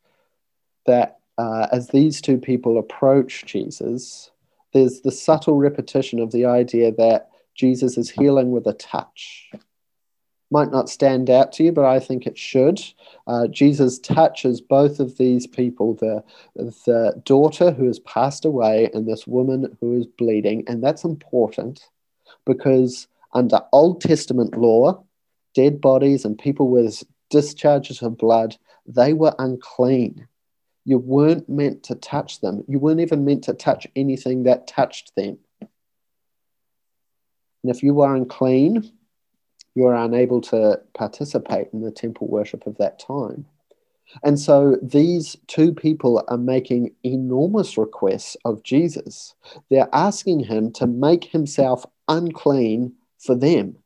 that 0.86 1.18
uh, 1.38 1.68
as 1.72 1.88
these 1.88 2.20
two 2.20 2.38
people 2.38 2.78
approach 2.78 3.44
Jesus, 3.44 4.30
there's 4.72 5.00
the 5.00 5.12
subtle 5.12 5.56
repetition 5.56 6.18
of 6.18 6.32
the 6.32 6.46
idea 6.46 6.92
that 6.92 7.28
Jesus 7.54 7.96
is 7.96 8.10
healing 8.10 8.50
with 8.50 8.66
a 8.66 8.72
touch. 8.72 9.50
Might 10.52 10.70
not 10.70 10.90
stand 10.90 11.30
out 11.30 11.50
to 11.54 11.64
you, 11.64 11.72
but 11.72 11.86
I 11.86 11.98
think 11.98 12.26
it 12.26 12.36
should. 12.36 12.78
Uh, 13.26 13.46
Jesus 13.46 13.98
touches 13.98 14.60
both 14.60 15.00
of 15.00 15.16
these 15.16 15.46
people 15.46 15.94
the, 15.94 16.22
the 16.54 17.22
daughter 17.24 17.70
who 17.70 17.86
has 17.86 17.98
passed 18.00 18.44
away 18.44 18.90
and 18.92 19.08
this 19.08 19.26
woman 19.26 19.74
who 19.80 19.98
is 19.98 20.06
bleeding. 20.06 20.62
And 20.68 20.84
that's 20.84 21.04
important 21.04 21.88
because 22.44 23.08
under 23.32 23.62
Old 23.72 24.02
Testament 24.02 24.54
law, 24.54 25.02
dead 25.54 25.80
bodies 25.80 26.26
and 26.26 26.38
people 26.38 26.68
with 26.68 27.02
discharges 27.30 28.02
of 28.02 28.18
blood, 28.18 28.56
they 28.86 29.14
were 29.14 29.34
unclean. 29.38 30.28
You 30.84 30.98
weren't 30.98 31.48
meant 31.48 31.82
to 31.84 31.94
touch 31.94 32.42
them. 32.42 32.62
You 32.68 32.78
weren't 32.78 33.00
even 33.00 33.24
meant 33.24 33.44
to 33.44 33.54
touch 33.54 33.86
anything 33.96 34.42
that 34.42 34.66
touched 34.66 35.16
them. 35.16 35.38
And 37.62 37.70
if 37.74 37.82
you 37.82 37.94
were 37.94 38.14
unclean, 38.14 38.92
you 39.74 39.86
are 39.86 39.94
unable 39.94 40.40
to 40.42 40.80
participate 40.94 41.68
in 41.72 41.80
the 41.80 41.90
temple 41.90 42.28
worship 42.28 42.66
of 42.66 42.76
that 42.78 42.98
time. 42.98 43.46
And 44.22 44.38
so 44.38 44.76
these 44.82 45.36
two 45.46 45.72
people 45.72 46.22
are 46.28 46.36
making 46.36 46.94
enormous 47.02 47.78
requests 47.78 48.36
of 48.44 48.62
Jesus. 48.62 49.34
They're 49.70 49.88
asking 49.92 50.40
him 50.40 50.70
to 50.72 50.86
make 50.86 51.24
himself 51.24 51.86
unclean 52.08 52.92
for 53.18 53.34
them. 53.34 53.76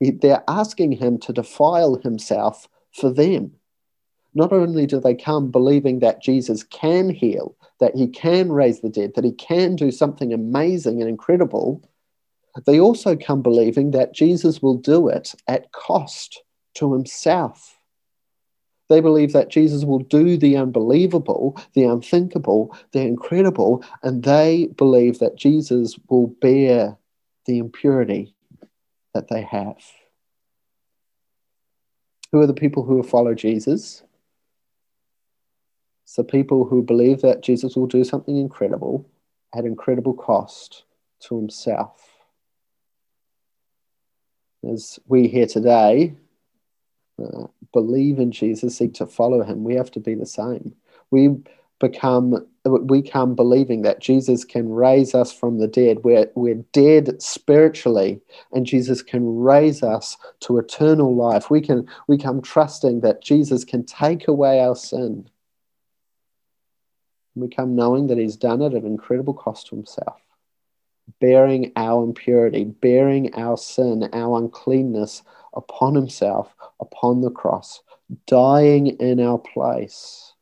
They're 0.00 0.42
asking 0.48 0.92
him 0.92 1.18
to 1.18 1.32
defile 1.32 1.96
himself 2.02 2.68
for 2.92 3.12
them. 3.12 3.52
Not 4.34 4.52
only 4.52 4.86
do 4.86 4.98
they 4.98 5.14
come 5.14 5.50
believing 5.50 6.00
that 6.00 6.22
Jesus 6.22 6.64
can 6.64 7.10
heal, 7.10 7.54
that 7.78 7.94
he 7.94 8.08
can 8.08 8.50
raise 8.50 8.80
the 8.80 8.88
dead, 8.88 9.12
that 9.14 9.24
he 9.24 9.32
can 9.32 9.76
do 9.76 9.90
something 9.90 10.32
amazing 10.32 11.00
and 11.00 11.08
incredible, 11.08 11.82
they 12.66 12.78
also 12.78 13.16
come 13.16 13.42
believing 13.42 13.92
that 13.92 14.14
Jesus 14.14 14.60
will 14.60 14.76
do 14.76 15.08
it 15.08 15.34
at 15.48 15.72
cost 15.72 16.42
to 16.74 16.92
himself. 16.92 17.78
They 18.88 19.00
believe 19.00 19.32
that 19.32 19.48
Jesus 19.48 19.84
will 19.84 20.00
do 20.00 20.36
the 20.36 20.56
unbelievable, 20.56 21.58
the 21.72 21.84
unthinkable, 21.84 22.76
the 22.92 23.00
incredible, 23.00 23.82
and 24.02 24.22
they 24.22 24.68
believe 24.76 25.18
that 25.20 25.36
Jesus 25.36 25.98
will 26.10 26.26
bear 26.26 26.98
the 27.46 27.58
impurity 27.58 28.34
that 29.14 29.28
they 29.28 29.42
have. 29.42 29.78
Who 32.32 32.40
are 32.40 32.46
the 32.46 32.54
people 32.54 32.84
who 32.84 33.02
follow 33.02 33.34
Jesus? 33.34 34.02
It's 36.04 36.16
the 36.16 36.24
people 36.24 36.66
who 36.66 36.82
believe 36.82 37.22
that 37.22 37.42
Jesus 37.42 37.76
will 37.76 37.86
do 37.86 38.04
something 38.04 38.36
incredible 38.36 39.08
at 39.54 39.64
incredible 39.64 40.14
cost 40.14 40.84
to 41.20 41.36
himself. 41.36 42.11
As 44.70 44.98
we 45.06 45.28
here 45.28 45.46
today 45.46 46.14
uh, 47.22 47.46
believe 47.72 48.18
in 48.18 48.30
Jesus, 48.30 48.76
seek 48.76 48.94
to 48.94 49.06
follow 49.06 49.42
him, 49.42 49.64
we 49.64 49.74
have 49.74 49.90
to 49.92 50.00
be 50.00 50.14
the 50.14 50.26
same. 50.26 50.74
We 51.10 51.36
become 51.80 52.46
we 52.64 53.02
come 53.02 53.34
believing 53.34 53.82
that 53.82 54.00
Jesus 54.00 54.44
can 54.44 54.68
raise 54.70 55.16
us 55.16 55.32
from 55.32 55.58
the 55.58 55.66
dead. 55.66 56.04
We're, 56.04 56.30
we're 56.36 56.64
dead 56.72 57.20
spiritually, 57.20 58.20
and 58.52 58.64
Jesus 58.64 59.02
can 59.02 59.40
raise 59.40 59.82
us 59.82 60.16
to 60.40 60.58
eternal 60.58 61.14
life. 61.14 61.50
We 61.50 61.60
can 61.60 61.88
we 62.06 62.18
come 62.18 62.40
trusting 62.40 63.00
that 63.00 63.22
Jesus 63.22 63.64
can 63.64 63.84
take 63.84 64.28
away 64.28 64.60
our 64.60 64.76
sin 64.76 65.28
we 67.34 67.48
come 67.48 67.74
knowing 67.74 68.08
that 68.08 68.18
He's 68.18 68.36
done 68.36 68.62
it 68.62 68.74
at 68.74 68.84
incredible 68.84 69.34
cost 69.34 69.68
to 69.68 69.76
Himself, 69.76 70.20
bearing 71.20 71.72
our 71.76 72.02
impurity, 72.04 72.64
bearing 72.64 73.34
our 73.34 73.56
sin, 73.56 74.08
our 74.12 74.38
uncleanness 74.38 75.22
upon 75.54 75.94
Himself, 75.94 76.54
upon 76.80 77.20
the 77.20 77.30
cross, 77.30 77.82
dying 78.26 78.88
in 78.98 79.20
our 79.20 79.38
place. 79.38 80.32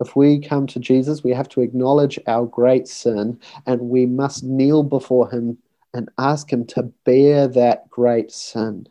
If 0.00 0.16
we 0.16 0.40
come 0.40 0.66
to 0.68 0.80
Jesus, 0.80 1.22
we 1.22 1.32
have 1.32 1.48
to 1.50 1.60
acknowledge 1.60 2.18
our 2.26 2.46
great 2.46 2.88
sin 2.88 3.38
and 3.66 3.80
we 3.82 4.06
must 4.06 4.42
kneel 4.44 4.82
before 4.82 5.30
Him 5.30 5.58
and 5.92 6.10
ask 6.18 6.52
Him 6.52 6.66
to 6.68 6.82
bear 7.04 7.46
that 7.48 7.88
great 7.90 8.32
sin. 8.32 8.88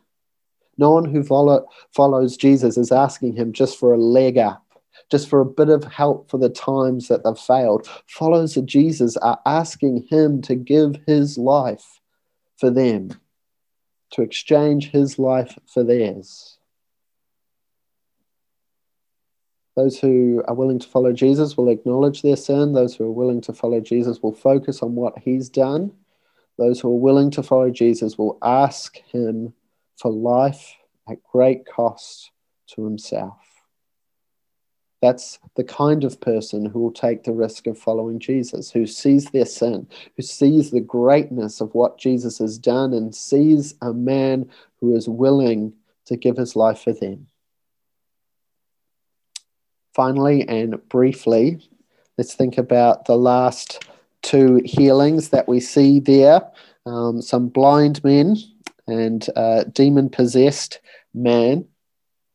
No 0.78 0.90
one 0.90 1.04
who 1.04 1.22
follow, 1.22 1.66
follows 1.94 2.36
Jesus 2.36 2.76
is 2.76 2.90
asking 2.90 3.36
Him 3.36 3.52
just 3.52 3.78
for 3.78 3.92
a 3.92 3.98
leg 3.98 4.38
up 4.38 4.63
just 5.10 5.28
for 5.28 5.40
a 5.40 5.46
bit 5.46 5.68
of 5.68 5.84
help 5.84 6.30
for 6.30 6.38
the 6.38 6.48
times 6.48 7.08
that 7.08 7.24
they've 7.24 7.38
failed. 7.38 7.88
Followers 8.06 8.56
of 8.56 8.66
Jesus 8.66 9.16
are 9.18 9.40
asking 9.46 10.06
him 10.10 10.42
to 10.42 10.54
give 10.54 10.96
his 11.06 11.38
life 11.38 12.00
for 12.56 12.70
them, 12.70 13.10
to 14.12 14.22
exchange 14.22 14.90
his 14.90 15.18
life 15.18 15.58
for 15.66 15.82
theirs. 15.82 16.58
Those 19.76 19.98
who 19.98 20.42
are 20.46 20.54
willing 20.54 20.78
to 20.78 20.88
follow 20.88 21.12
Jesus 21.12 21.56
will 21.56 21.68
acknowledge 21.68 22.22
their 22.22 22.36
sin. 22.36 22.72
Those 22.72 22.94
who 22.94 23.04
are 23.04 23.12
willing 23.12 23.40
to 23.42 23.52
follow 23.52 23.80
Jesus 23.80 24.22
will 24.22 24.32
focus 24.32 24.82
on 24.82 24.94
what 24.94 25.18
he's 25.18 25.48
done. 25.48 25.92
Those 26.58 26.80
who 26.80 26.88
are 26.88 26.98
willing 26.98 27.32
to 27.32 27.42
follow 27.42 27.70
Jesus 27.70 28.16
will 28.16 28.38
ask 28.42 28.96
him 29.12 29.52
for 29.96 30.12
life 30.12 30.76
at 31.08 31.22
great 31.24 31.66
cost 31.66 32.30
to 32.68 32.84
himself. 32.84 33.53
That's 35.02 35.38
the 35.56 35.64
kind 35.64 36.04
of 36.04 36.20
person 36.20 36.64
who 36.64 36.80
will 36.80 36.92
take 36.92 37.24
the 37.24 37.32
risk 37.32 37.66
of 37.66 37.78
following 37.78 38.18
Jesus, 38.18 38.70
who 38.70 38.86
sees 38.86 39.26
their 39.26 39.44
sin, 39.44 39.86
who 40.16 40.22
sees 40.22 40.70
the 40.70 40.80
greatness 40.80 41.60
of 41.60 41.74
what 41.74 41.98
Jesus 41.98 42.38
has 42.38 42.58
done, 42.58 42.92
and 42.94 43.14
sees 43.14 43.74
a 43.82 43.92
man 43.92 44.48
who 44.80 44.96
is 44.96 45.08
willing 45.08 45.74
to 46.06 46.16
give 46.16 46.36
his 46.36 46.56
life 46.56 46.80
for 46.82 46.92
them. 46.92 47.26
Finally, 49.94 50.48
and 50.48 50.88
briefly, 50.88 51.60
let's 52.18 52.34
think 52.34 52.58
about 52.58 53.04
the 53.04 53.16
last 53.16 53.84
two 54.22 54.60
healings 54.64 55.28
that 55.28 55.46
we 55.46 55.60
see 55.60 56.00
there 56.00 56.40
um, 56.86 57.22
some 57.22 57.48
blind 57.48 58.02
men 58.04 58.36
and 58.86 59.28
demon 59.72 60.08
possessed 60.10 60.80
man 61.14 61.64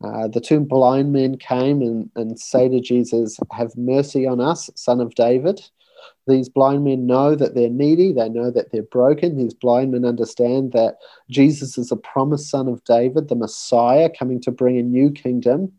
uh, 0.04 0.28
the 0.28 0.40
two 0.40 0.62
blind 0.62 1.12
men 1.12 1.38
came 1.38 1.82
and, 1.82 2.10
and 2.16 2.40
say 2.40 2.70
to 2.70 2.80
Jesus, 2.80 3.38
Have 3.52 3.76
mercy 3.76 4.26
on 4.26 4.40
us, 4.40 4.70
son 4.76 5.02
of 5.02 5.14
David. 5.16 5.62
These 6.28 6.48
blind 6.48 6.86
men 6.86 7.06
know 7.06 7.36
that 7.36 7.56
they're 7.56 7.70
needy, 7.70 8.14
they 8.14 8.30
know 8.30 8.52
that 8.52 8.72
they're 8.72 8.84
broken. 8.84 9.36
These 9.36 9.54
blind 9.54 9.92
men 9.92 10.06
understand 10.06 10.72
that 10.72 10.98
Jesus 11.30 11.78
is 11.78 11.92
a 11.92 11.98
promised 11.98 12.50
son 12.50 12.68
of 12.68 12.84
David, 12.84 13.28
the 13.28 13.36
Messiah 13.36 14.10
coming 14.10 14.40
to 14.42 14.52
bring 14.52 14.78
a 14.78 14.84
new 14.84 15.12
kingdom. 15.12 15.74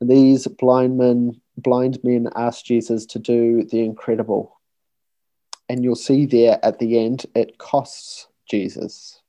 And 0.00 0.10
these 0.10 0.46
blind 0.46 0.98
men, 0.98 1.40
blind 1.56 1.98
men 2.02 2.28
ask 2.34 2.64
Jesus 2.64 3.06
to 3.06 3.18
do 3.18 3.64
the 3.64 3.80
incredible. 3.80 4.60
And 5.68 5.84
you'll 5.84 5.94
see 5.94 6.26
there 6.26 6.58
at 6.62 6.78
the 6.78 6.98
end, 6.98 7.26
it 7.34 7.58
costs 7.58 8.26
Jesus. 8.48 9.19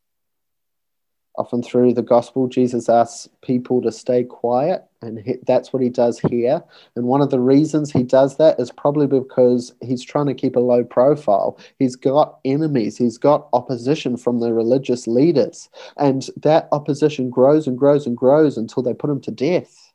Often 1.37 1.63
through 1.63 1.93
the 1.93 2.01
gospel, 2.01 2.47
Jesus 2.47 2.89
asks 2.89 3.29
people 3.41 3.81
to 3.81 3.91
stay 3.91 4.23
quiet, 4.23 4.83
and 5.01 5.19
he, 5.19 5.35
that's 5.47 5.71
what 5.71 5.81
he 5.81 5.89
does 5.89 6.19
here. 6.19 6.61
And 6.95 7.05
one 7.05 7.21
of 7.21 7.29
the 7.29 7.39
reasons 7.39 7.89
he 7.91 8.03
does 8.03 8.37
that 8.37 8.59
is 8.59 8.69
probably 8.71 9.07
because 9.07 9.73
he's 9.81 10.03
trying 10.03 10.25
to 10.27 10.33
keep 10.33 10.57
a 10.57 10.59
low 10.59 10.83
profile. 10.83 11.57
He's 11.79 11.95
got 11.95 12.39
enemies, 12.43 12.97
he's 12.97 13.17
got 13.17 13.47
opposition 13.53 14.17
from 14.17 14.39
the 14.39 14.53
religious 14.53 15.07
leaders, 15.07 15.69
and 15.97 16.27
that 16.37 16.67
opposition 16.73 17.29
grows 17.29 17.65
and 17.65 17.77
grows 17.77 18.05
and 18.05 18.17
grows 18.17 18.57
until 18.57 18.83
they 18.83 18.93
put 18.93 19.09
him 19.09 19.21
to 19.21 19.31
death. 19.31 19.93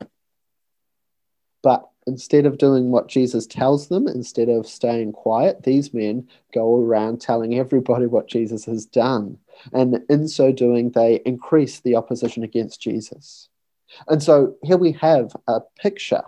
But 1.62 1.88
instead 2.07 2.47
of 2.47 2.59
doing 2.59 2.90
what 2.90 3.09
Jesus 3.09 3.47
tells 3.47 3.88
them, 3.88 4.07
instead 4.07 4.49
of 4.49 4.66
staying 4.66 5.12
quiet, 5.12 5.64
these 5.64 5.92
men 5.92 6.29
go 6.55 6.81
around 6.81 7.21
telling 7.21 7.59
everybody 7.59 8.07
what 8.07 8.29
Jesus 8.29 8.65
has 8.65 8.87
done. 8.87 9.38
And 9.73 10.00
in 10.09 10.29
so 10.29 10.52
doing, 10.52 10.90
they 10.90 11.21
increase 11.27 11.81
the 11.81 11.96
opposition 11.96 12.42
against 12.42 12.81
Jesus. 12.81 13.48
And 14.09 14.23
so 14.23 14.54
here 14.63 14.77
we 14.77 14.92
have 14.92 15.35
a 15.48 15.61
picture 15.79 16.23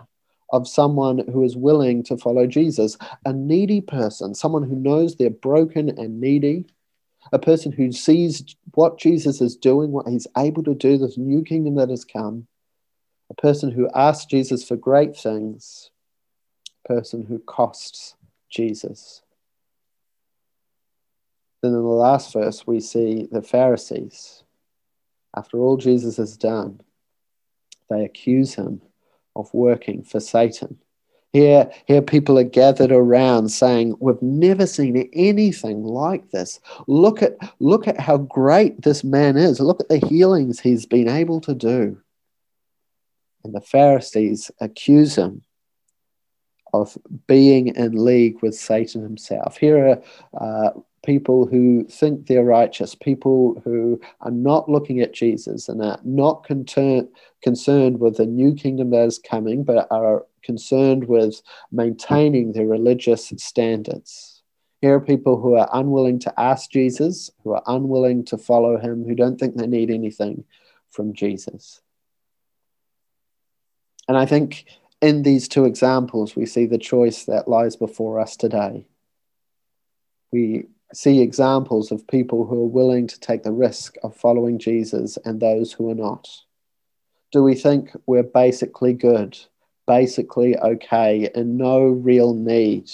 of 0.51 0.67
someone 0.67 1.27
who 1.31 1.43
is 1.43 1.55
willing 1.55 2.03
to 2.03 2.17
follow 2.17 2.47
Jesus, 2.47 2.97
a 3.25 3.33
needy 3.33 3.81
person, 3.81 4.33
someone 4.33 4.63
who 4.63 4.75
knows 4.75 5.15
they're 5.15 5.29
broken 5.29 5.89
and 5.89 6.19
needy, 6.19 6.65
a 7.31 7.39
person 7.39 7.71
who 7.71 7.91
sees 7.91 8.55
what 8.73 8.97
Jesus 8.97 9.41
is 9.41 9.55
doing, 9.55 9.91
what 9.91 10.07
he's 10.07 10.27
able 10.37 10.63
to 10.63 10.73
do, 10.73 10.97
this 10.97 11.17
new 11.17 11.43
kingdom 11.43 11.75
that 11.75 11.89
has 11.89 12.03
come, 12.03 12.47
a 13.29 13.35
person 13.35 13.71
who 13.71 13.89
asks 13.93 14.25
Jesus 14.25 14.63
for 14.63 14.75
great 14.75 15.15
things, 15.15 15.91
a 16.85 16.93
person 16.93 17.25
who 17.25 17.39
costs 17.39 18.15
Jesus. 18.49 19.21
Then 21.61 21.71
in 21.71 21.81
the 21.81 21.87
last 21.87 22.33
verse, 22.33 22.65
we 22.65 22.79
see 22.79 23.27
the 23.31 23.41
Pharisees. 23.41 24.43
After 25.35 25.59
all 25.59 25.77
Jesus 25.77 26.17
has 26.17 26.37
done, 26.37 26.81
they 27.89 28.03
accuse 28.03 28.55
him 28.55 28.81
of 29.35 29.53
working 29.53 30.03
for 30.03 30.19
Satan. 30.19 30.79
Here, 31.31 31.71
here 31.85 32.01
people 32.01 32.39
are 32.39 32.43
gathered 32.43 32.91
around 32.91 33.49
saying, 33.49 33.95
We've 33.99 34.21
never 34.21 34.65
seen 34.65 35.09
anything 35.13 35.83
like 35.83 36.31
this. 36.31 36.59
Look 36.87 37.21
at, 37.21 37.37
look 37.59 37.87
at 37.87 37.99
how 37.99 38.17
great 38.17 38.81
this 38.81 39.03
man 39.03 39.37
is. 39.37 39.59
Look 39.59 39.79
at 39.79 39.89
the 39.89 39.99
healings 40.07 40.59
he's 40.59 40.87
been 40.87 41.07
able 41.07 41.39
to 41.41 41.53
do. 41.53 42.01
And 43.43 43.53
the 43.53 43.61
Pharisees 43.61 44.51
accuse 44.59 45.15
him 45.15 45.43
of 46.73 46.97
being 47.27 47.67
in 47.75 48.03
league 48.03 48.41
with 48.41 48.55
Satan 48.55 49.01
himself. 49.01 49.57
Here 49.57 49.87
are 49.87 50.01
uh, 50.39 50.79
people 51.05 51.47
who 51.47 51.85
think 51.85 52.27
they're 52.27 52.43
righteous, 52.43 52.93
people 52.95 53.61
who 53.63 53.99
are 54.21 54.31
not 54.31 54.69
looking 54.69 54.99
at 54.99 55.13
Jesus 55.13 55.69
and 55.69 55.81
are 55.81 55.99
not 56.03 56.43
concerned 56.43 57.99
with 57.99 58.17
the 58.17 58.25
new 58.25 58.53
kingdom 58.53 58.91
that 58.91 59.07
is 59.07 59.19
coming, 59.19 59.63
but 59.63 59.87
are 59.89 60.25
concerned 60.43 61.07
with 61.07 61.41
maintaining 61.71 62.51
their 62.51 62.67
religious 62.67 63.33
standards. 63.37 64.43
Here 64.81 64.95
are 64.95 65.01
people 65.01 65.39
who 65.41 65.55
are 65.55 65.69
unwilling 65.73 66.19
to 66.19 66.39
ask 66.39 66.69
Jesus, 66.69 67.29
who 67.43 67.53
are 67.53 67.63
unwilling 67.67 68.23
to 68.25 68.37
follow 68.37 68.77
him, 68.77 69.03
who 69.03 69.15
don't 69.15 69.39
think 69.39 69.55
they 69.55 69.67
need 69.67 69.91
anything 69.91 70.45
from 70.89 71.13
Jesus. 71.13 71.81
And 74.09 74.17
I 74.17 74.25
think 74.25 74.65
in 75.01 75.21
these 75.21 75.47
two 75.47 75.65
examples, 75.65 76.35
we 76.35 76.47
see 76.47 76.65
the 76.65 76.79
choice 76.79 77.25
that 77.25 77.47
lies 77.47 77.75
before 77.75 78.19
us 78.19 78.35
today. 78.35 78.87
We 80.31 80.65
see 80.95 81.21
examples 81.21 81.91
of 81.91 82.07
people 82.07 82.47
who 82.47 82.63
are 82.63 82.67
willing 82.67 83.05
to 83.05 83.19
take 83.19 83.43
the 83.43 83.51
risk 83.51 83.97
of 84.01 84.15
following 84.15 84.57
Jesus 84.57 85.19
and 85.23 85.39
those 85.39 85.71
who 85.71 85.91
are 85.91 85.95
not. 85.95 86.27
Do 87.31 87.43
we 87.43 87.53
think 87.53 87.91
we're 88.07 88.23
basically 88.23 88.93
good, 88.93 89.37
basically 89.85 90.57
okay, 90.57 91.29
and 91.35 91.59
no 91.59 91.83
real 91.83 92.33
need? 92.33 92.89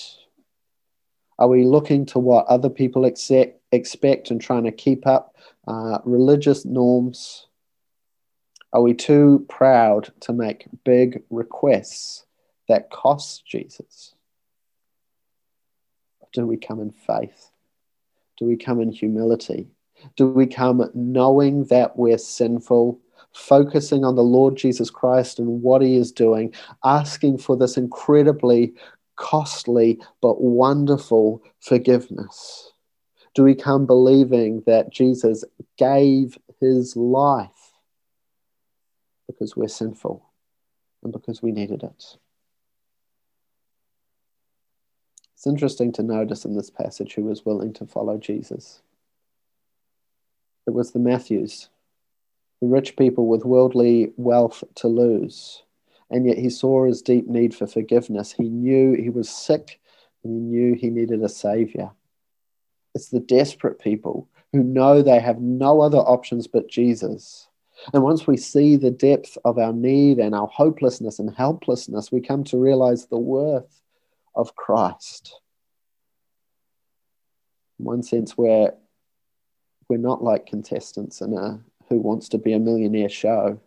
Are 1.39 1.47
we 1.47 1.63
looking 1.63 2.05
to 2.07 2.19
what 2.19 2.45
other 2.47 2.69
people 2.69 3.05
accept, 3.05 3.61
expect 3.71 4.31
and 4.31 4.41
trying 4.41 4.65
to 4.65 4.71
keep 4.73 5.07
up 5.07 5.37
uh, 5.65 5.99
religious 6.03 6.65
norms? 6.65 7.47
Are 8.75 8.81
we 8.81 8.93
too 8.93 9.45
proud 9.47 10.11
to 10.19 10.33
make 10.33 10.67
big 10.83 11.23
requests 11.29 12.25
that 12.67 12.89
cost 12.89 13.47
Jesus? 13.47 14.13
Do 16.33 16.45
we 16.45 16.57
come 16.57 16.81
in 16.81 16.91
faith? 16.91 17.51
Do 18.37 18.43
we 18.43 18.57
come 18.57 18.81
in 18.81 18.91
humility? 18.91 19.69
Do 20.17 20.27
we 20.27 20.45
come 20.45 20.91
knowing 20.93 21.63
that 21.67 21.95
we're 21.97 22.17
sinful, 22.17 22.99
focusing 23.31 24.03
on 24.03 24.17
the 24.17 24.23
Lord 24.23 24.57
Jesus 24.57 24.89
Christ 24.89 25.39
and 25.39 25.61
what 25.61 25.81
he 25.81 25.95
is 25.95 26.11
doing, 26.11 26.53
asking 26.83 27.37
for 27.37 27.55
this 27.55 27.77
incredibly 27.77 28.73
costly 29.15 30.01
but 30.21 30.41
wonderful 30.41 31.41
forgiveness? 31.61 32.73
Do 33.35 33.43
we 33.43 33.55
come 33.55 33.85
believing 33.85 34.63
that 34.65 34.91
Jesus 34.91 35.45
gave 35.77 36.37
his 36.59 36.97
life 36.97 37.54
because 39.27 39.55
we're 39.55 39.67
sinful 39.67 40.25
and 41.03 41.11
because 41.11 41.41
we 41.41 41.51
needed 41.51 41.83
it? 41.83 42.17
It's 45.33 45.47
interesting 45.47 45.91
to 45.93 46.03
notice 46.03 46.45
in 46.45 46.55
this 46.55 46.69
passage 46.69 47.13
who 47.13 47.23
was 47.23 47.45
willing 47.45 47.73
to 47.73 47.85
follow 47.85 48.17
Jesus. 48.17 48.81
It 50.65 50.73
was 50.73 50.91
the 50.91 50.99
Matthews, 50.99 51.69
the 52.61 52.67
rich 52.67 52.95
people 52.95 53.27
with 53.27 53.45
worldly 53.45 54.11
wealth 54.17 54.63
to 54.75 54.87
lose. 54.87 55.61
And 56.09 56.25
yet 56.25 56.37
he 56.37 56.49
saw 56.49 56.85
his 56.85 57.01
deep 57.01 57.27
need 57.27 57.53
for 57.53 57.67
forgiveness. 57.67 58.31
He 58.31 58.49
knew 58.49 58.93
he 58.93 59.09
was 59.09 59.29
sick 59.29 59.79
and 60.23 60.33
he 60.33 60.39
knew 60.39 60.73
he 60.73 60.89
needed 60.89 61.21
a 61.21 61.29
savior. 61.29 61.91
It's 62.95 63.09
the 63.09 63.19
desperate 63.19 63.79
people 63.79 64.27
who 64.53 64.63
know 64.63 65.01
they 65.01 65.19
have 65.19 65.39
no 65.39 65.81
other 65.81 65.97
options 65.97 66.47
but 66.47 66.69
Jesus. 66.69 67.47
And 67.93 68.03
once 68.03 68.25
we 68.25 68.37
see 68.37 68.75
the 68.75 68.91
depth 68.91 69.37
of 69.45 69.57
our 69.57 69.73
need 69.73 70.19
and 70.19 70.33
our 70.33 70.47
hopelessness 70.47 71.19
and 71.19 71.33
helplessness, 71.35 72.11
we 72.11 72.21
come 72.21 72.43
to 72.45 72.57
realize 72.57 73.07
the 73.07 73.17
worth 73.17 73.81
of 74.35 74.55
Christ. 74.55 75.39
In 77.79 77.85
one 77.85 78.03
sense, 78.03 78.37
where 78.37 78.73
we're 79.89 79.97
not 79.97 80.23
like 80.23 80.45
contestants 80.45 81.21
in 81.21 81.33
a 81.37 81.59
who 81.89 81.99
wants 81.99 82.29
to 82.29 82.37
be 82.37 82.53
a 82.53 82.59
millionaire 82.59 83.09
show 83.09 83.59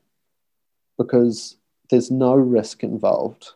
because 0.97 1.57
there's 1.91 2.11
no 2.11 2.35
risk 2.35 2.83
involved. 2.83 3.53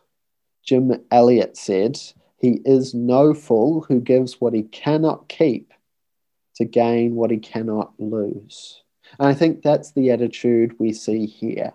Jim 0.63 1.03
Elliot 1.11 1.57
said, 1.57 1.99
He 2.37 2.61
is 2.63 2.93
no 2.93 3.33
fool 3.33 3.81
who 3.81 3.99
gives 3.99 4.39
what 4.39 4.53
he 4.53 4.63
cannot 4.63 5.27
keep 5.27 5.73
to 6.55 6.65
gain 6.65 7.15
what 7.15 7.31
he 7.31 7.37
cannot 7.37 7.93
lose. 7.99 8.81
And 9.19 9.27
I 9.27 9.33
think 9.33 9.61
that's 9.61 9.91
the 9.91 10.11
attitude 10.11 10.75
we 10.79 10.93
see 10.93 11.25
here 11.25 11.73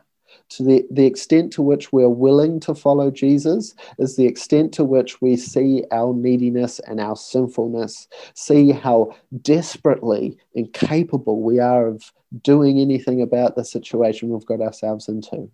to 0.51 0.62
the, 0.62 0.86
the 0.91 1.07
extent 1.07 1.53
to 1.55 1.62
which 1.62 1.93
we're 1.93 2.09
willing 2.09 2.61
to 2.61 2.74
follow 2.74 3.11
Jesus 3.11 3.74
is 3.99 4.16
the 4.16 4.26
extent 4.26 4.72
to 4.74 4.84
which 4.84 5.20
we 5.20 5.36
see 5.36 5.84
our 5.91 6.14
neediness 6.14 6.80
and 6.80 7.01
our 7.01 7.16
sinfulness, 7.16 8.09
see 8.34 8.72
how 8.72 9.14
desperately 9.43 10.39
incapable 10.55 11.43
we 11.43 11.59
are 11.59 11.86
of 11.86 12.12
doing 12.43 12.78
anything 12.78 13.22
about 13.22 13.57
the 13.57 13.64
situation 13.64 14.28
we've 14.28 14.47
got 14.47 14.61
ourselves 14.61 15.09
into. 15.09 15.51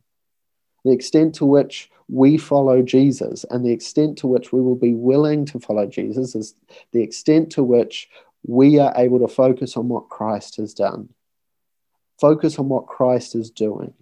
The 0.85 0.93
extent 0.93 1.35
to 1.37 1.47
which 1.47 1.91
we 2.09 2.37
follow 2.37 2.83
Jesus 2.83 3.45
and 3.51 3.65
the 3.65 3.73
extent 3.73 4.19
to 4.19 4.27
which 4.27 4.53
we 4.53 4.61
will 4.61 4.77
be 4.77 4.95
willing 4.95 5.47
to 5.47 5.59
follow 5.59 5.87
Jesus 5.87 6.35
is 6.35 6.55
the 6.93 7.03
extent 7.03 7.51
to 7.53 7.63
which 7.63 8.09
we 8.47 8.79
are 8.79 8.93
able 8.97 9.19
to 9.21 9.29
focus 9.29 9.77
on 9.77 9.89
what 9.89 10.11
Christ 10.11 10.57
has 10.57 10.75
done, 10.75 11.09
focus 12.25 12.59
on 12.59 12.71
what 12.71 12.87
Christ 12.87 13.35
is 13.35 13.51
doing 13.51 13.93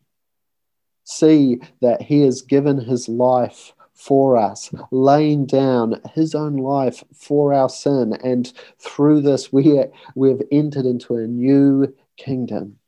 see 1.05 1.59
that 1.81 2.01
he 2.01 2.21
has 2.23 2.41
given 2.41 2.79
his 2.79 3.09
life 3.09 3.73
for 3.95 4.37
us, 4.37 4.71
laying 4.93 5.45
down 5.45 6.01
his 6.15 6.33
own 6.33 6.57
life 6.57 7.03
for 7.13 7.53
our 7.53 7.69
sin. 7.69 8.17
And 8.23 8.53
through 8.79 9.23
this, 9.23 9.53
we, 9.53 9.83
we've 10.15 10.43
entered 10.53 10.87
into 10.87 11.17
a 11.17 11.27
new 11.27 11.93
kingdom. 12.17 12.79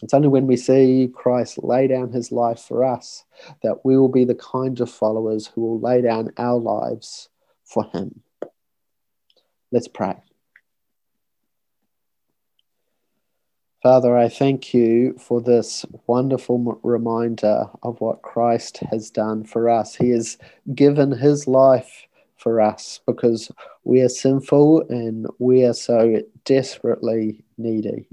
It's 0.00 0.14
only 0.14 0.28
when 0.28 0.46
we 0.46 0.56
see 0.56 1.10
Christ 1.12 1.62
lay 1.62 1.86
down 1.86 2.10
his 2.10 2.32
life 2.32 2.60
for 2.60 2.84
us 2.84 3.24
that 3.62 3.84
we 3.84 3.98
will 3.98 4.08
be 4.08 4.24
the 4.24 4.34
kind 4.34 4.80
of 4.80 4.90
followers 4.90 5.46
who 5.46 5.60
will 5.60 5.78
lay 5.78 6.00
down 6.00 6.32
our 6.38 6.58
lives 6.58 7.28
for 7.66 7.84
him. 7.92 8.22
Let's 9.70 9.88
pray. 9.88 10.16
Father, 13.82 14.16
I 14.16 14.28
thank 14.28 14.72
you 14.72 15.18
for 15.18 15.40
this 15.40 15.84
wonderful 16.06 16.78
reminder 16.84 17.64
of 17.82 18.00
what 18.00 18.22
Christ 18.22 18.76
has 18.92 19.10
done 19.10 19.42
for 19.42 19.68
us. 19.68 19.96
He 19.96 20.10
has 20.10 20.38
given 20.72 21.10
his 21.10 21.48
life 21.48 22.06
for 22.36 22.60
us 22.60 23.00
because 23.08 23.50
we 23.82 24.00
are 24.02 24.08
sinful 24.08 24.82
and 24.88 25.26
we 25.40 25.64
are 25.64 25.74
so 25.74 26.22
desperately 26.44 27.42
needy. 27.58 28.06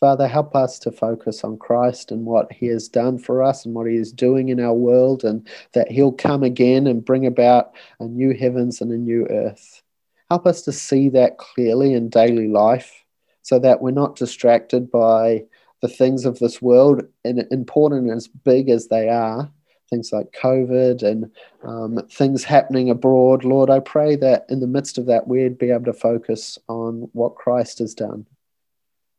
Father, 0.00 0.26
help 0.26 0.56
us 0.56 0.78
to 0.78 0.90
focus 0.90 1.44
on 1.44 1.58
Christ 1.58 2.10
and 2.10 2.24
what 2.24 2.50
he 2.50 2.66
has 2.68 2.88
done 2.88 3.18
for 3.18 3.42
us 3.42 3.66
and 3.66 3.74
what 3.74 3.86
he 3.86 3.96
is 3.96 4.12
doing 4.12 4.48
in 4.48 4.60
our 4.60 4.74
world, 4.74 5.24
and 5.24 5.46
that 5.74 5.90
he'll 5.90 6.12
come 6.12 6.42
again 6.42 6.86
and 6.86 7.04
bring 7.04 7.26
about 7.26 7.74
a 8.00 8.04
new 8.04 8.34
heavens 8.34 8.80
and 8.80 8.90
a 8.92 8.96
new 8.96 9.26
earth. 9.28 9.82
Help 10.30 10.46
us 10.46 10.62
to 10.62 10.72
see 10.72 11.10
that 11.10 11.36
clearly 11.36 11.92
in 11.92 12.08
daily 12.08 12.48
life 12.48 13.03
so 13.44 13.58
that 13.58 13.80
we're 13.80 13.90
not 13.90 14.16
distracted 14.16 14.90
by 14.90 15.44
the 15.82 15.88
things 15.88 16.24
of 16.24 16.38
this 16.38 16.62
world, 16.62 17.02
and 17.24 17.46
important 17.50 18.10
as 18.10 18.26
big 18.26 18.70
as 18.70 18.88
they 18.88 19.10
are, 19.10 19.50
things 19.90 20.12
like 20.14 20.32
COVID 20.32 21.02
and 21.02 21.30
um, 21.62 22.00
things 22.10 22.42
happening 22.42 22.88
abroad. 22.88 23.44
Lord, 23.44 23.68
I 23.68 23.80
pray 23.80 24.16
that 24.16 24.46
in 24.48 24.60
the 24.60 24.66
midst 24.66 24.96
of 24.96 25.04
that, 25.06 25.28
we'd 25.28 25.58
be 25.58 25.70
able 25.70 25.84
to 25.84 25.92
focus 25.92 26.58
on 26.68 27.10
what 27.12 27.34
Christ 27.34 27.80
has 27.80 27.94
done. 27.94 28.26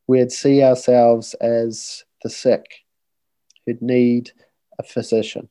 We'd 0.08 0.32
see 0.32 0.60
ourselves 0.60 1.34
as 1.34 2.04
the 2.24 2.30
sick 2.30 2.84
who'd 3.64 3.80
need 3.80 4.32
a 4.80 4.82
physician. 4.82 5.48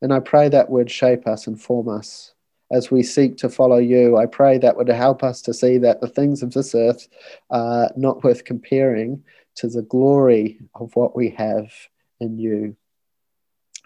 And 0.00 0.14
I 0.14 0.20
pray 0.20 0.48
that 0.48 0.70
would 0.70 0.90
shape 0.90 1.26
us 1.26 1.46
and 1.46 1.60
form 1.60 1.90
us 1.90 2.32
as 2.70 2.90
we 2.90 3.02
seek 3.02 3.36
to 3.38 3.48
follow 3.48 3.78
you. 3.78 4.16
I 4.16 4.26
pray 4.26 4.58
that 4.58 4.76
would 4.76 4.88
help 4.88 5.22
us 5.22 5.42
to 5.42 5.54
see 5.54 5.78
that 5.78 6.00
the 6.00 6.08
things 6.08 6.42
of 6.42 6.52
this 6.52 6.74
earth 6.74 7.08
are 7.50 7.90
not 7.96 8.22
worth 8.22 8.44
comparing 8.44 9.22
to 9.56 9.68
the 9.68 9.82
glory 9.82 10.60
of 10.74 10.94
what 10.94 11.16
we 11.16 11.30
have 11.30 11.72
in 12.20 12.38
you. 12.38 12.76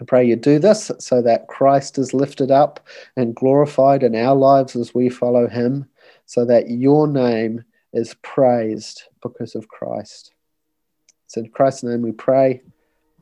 I 0.01 0.05
pray 0.05 0.27
you 0.27 0.37
do 0.37 0.59
this 0.59 0.91
so 0.99 1.23
that 1.23 1.49
Christ 1.49 1.99
is 1.99 2.13
lifted 2.13 2.51
up 2.51 2.87
and 3.17 3.35
glorified 3.35 4.03
in 4.03 4.17
our 4.17 4.35
lives 4.35 4.75
as 4.77 4.95
we 4.95 5.09
follow 5.09 5.49
him, 5.49 5.89
so 6.27 6.45
that 6.45 6.69
your 6.69 7.07
name 7.07 7.65
is 7.93 8.15
praised 8.23 9.05
because 9.23 9.55
of 9.55 9.69
Christ. 9.69 10.35
It's 11.27 11.37
in 11.37 11.49
Christ's 11.49 11.85
name 11.85 12.03
we 12.03 12.13
pray. 12.13 12.63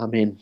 Amen. 0.00 0.38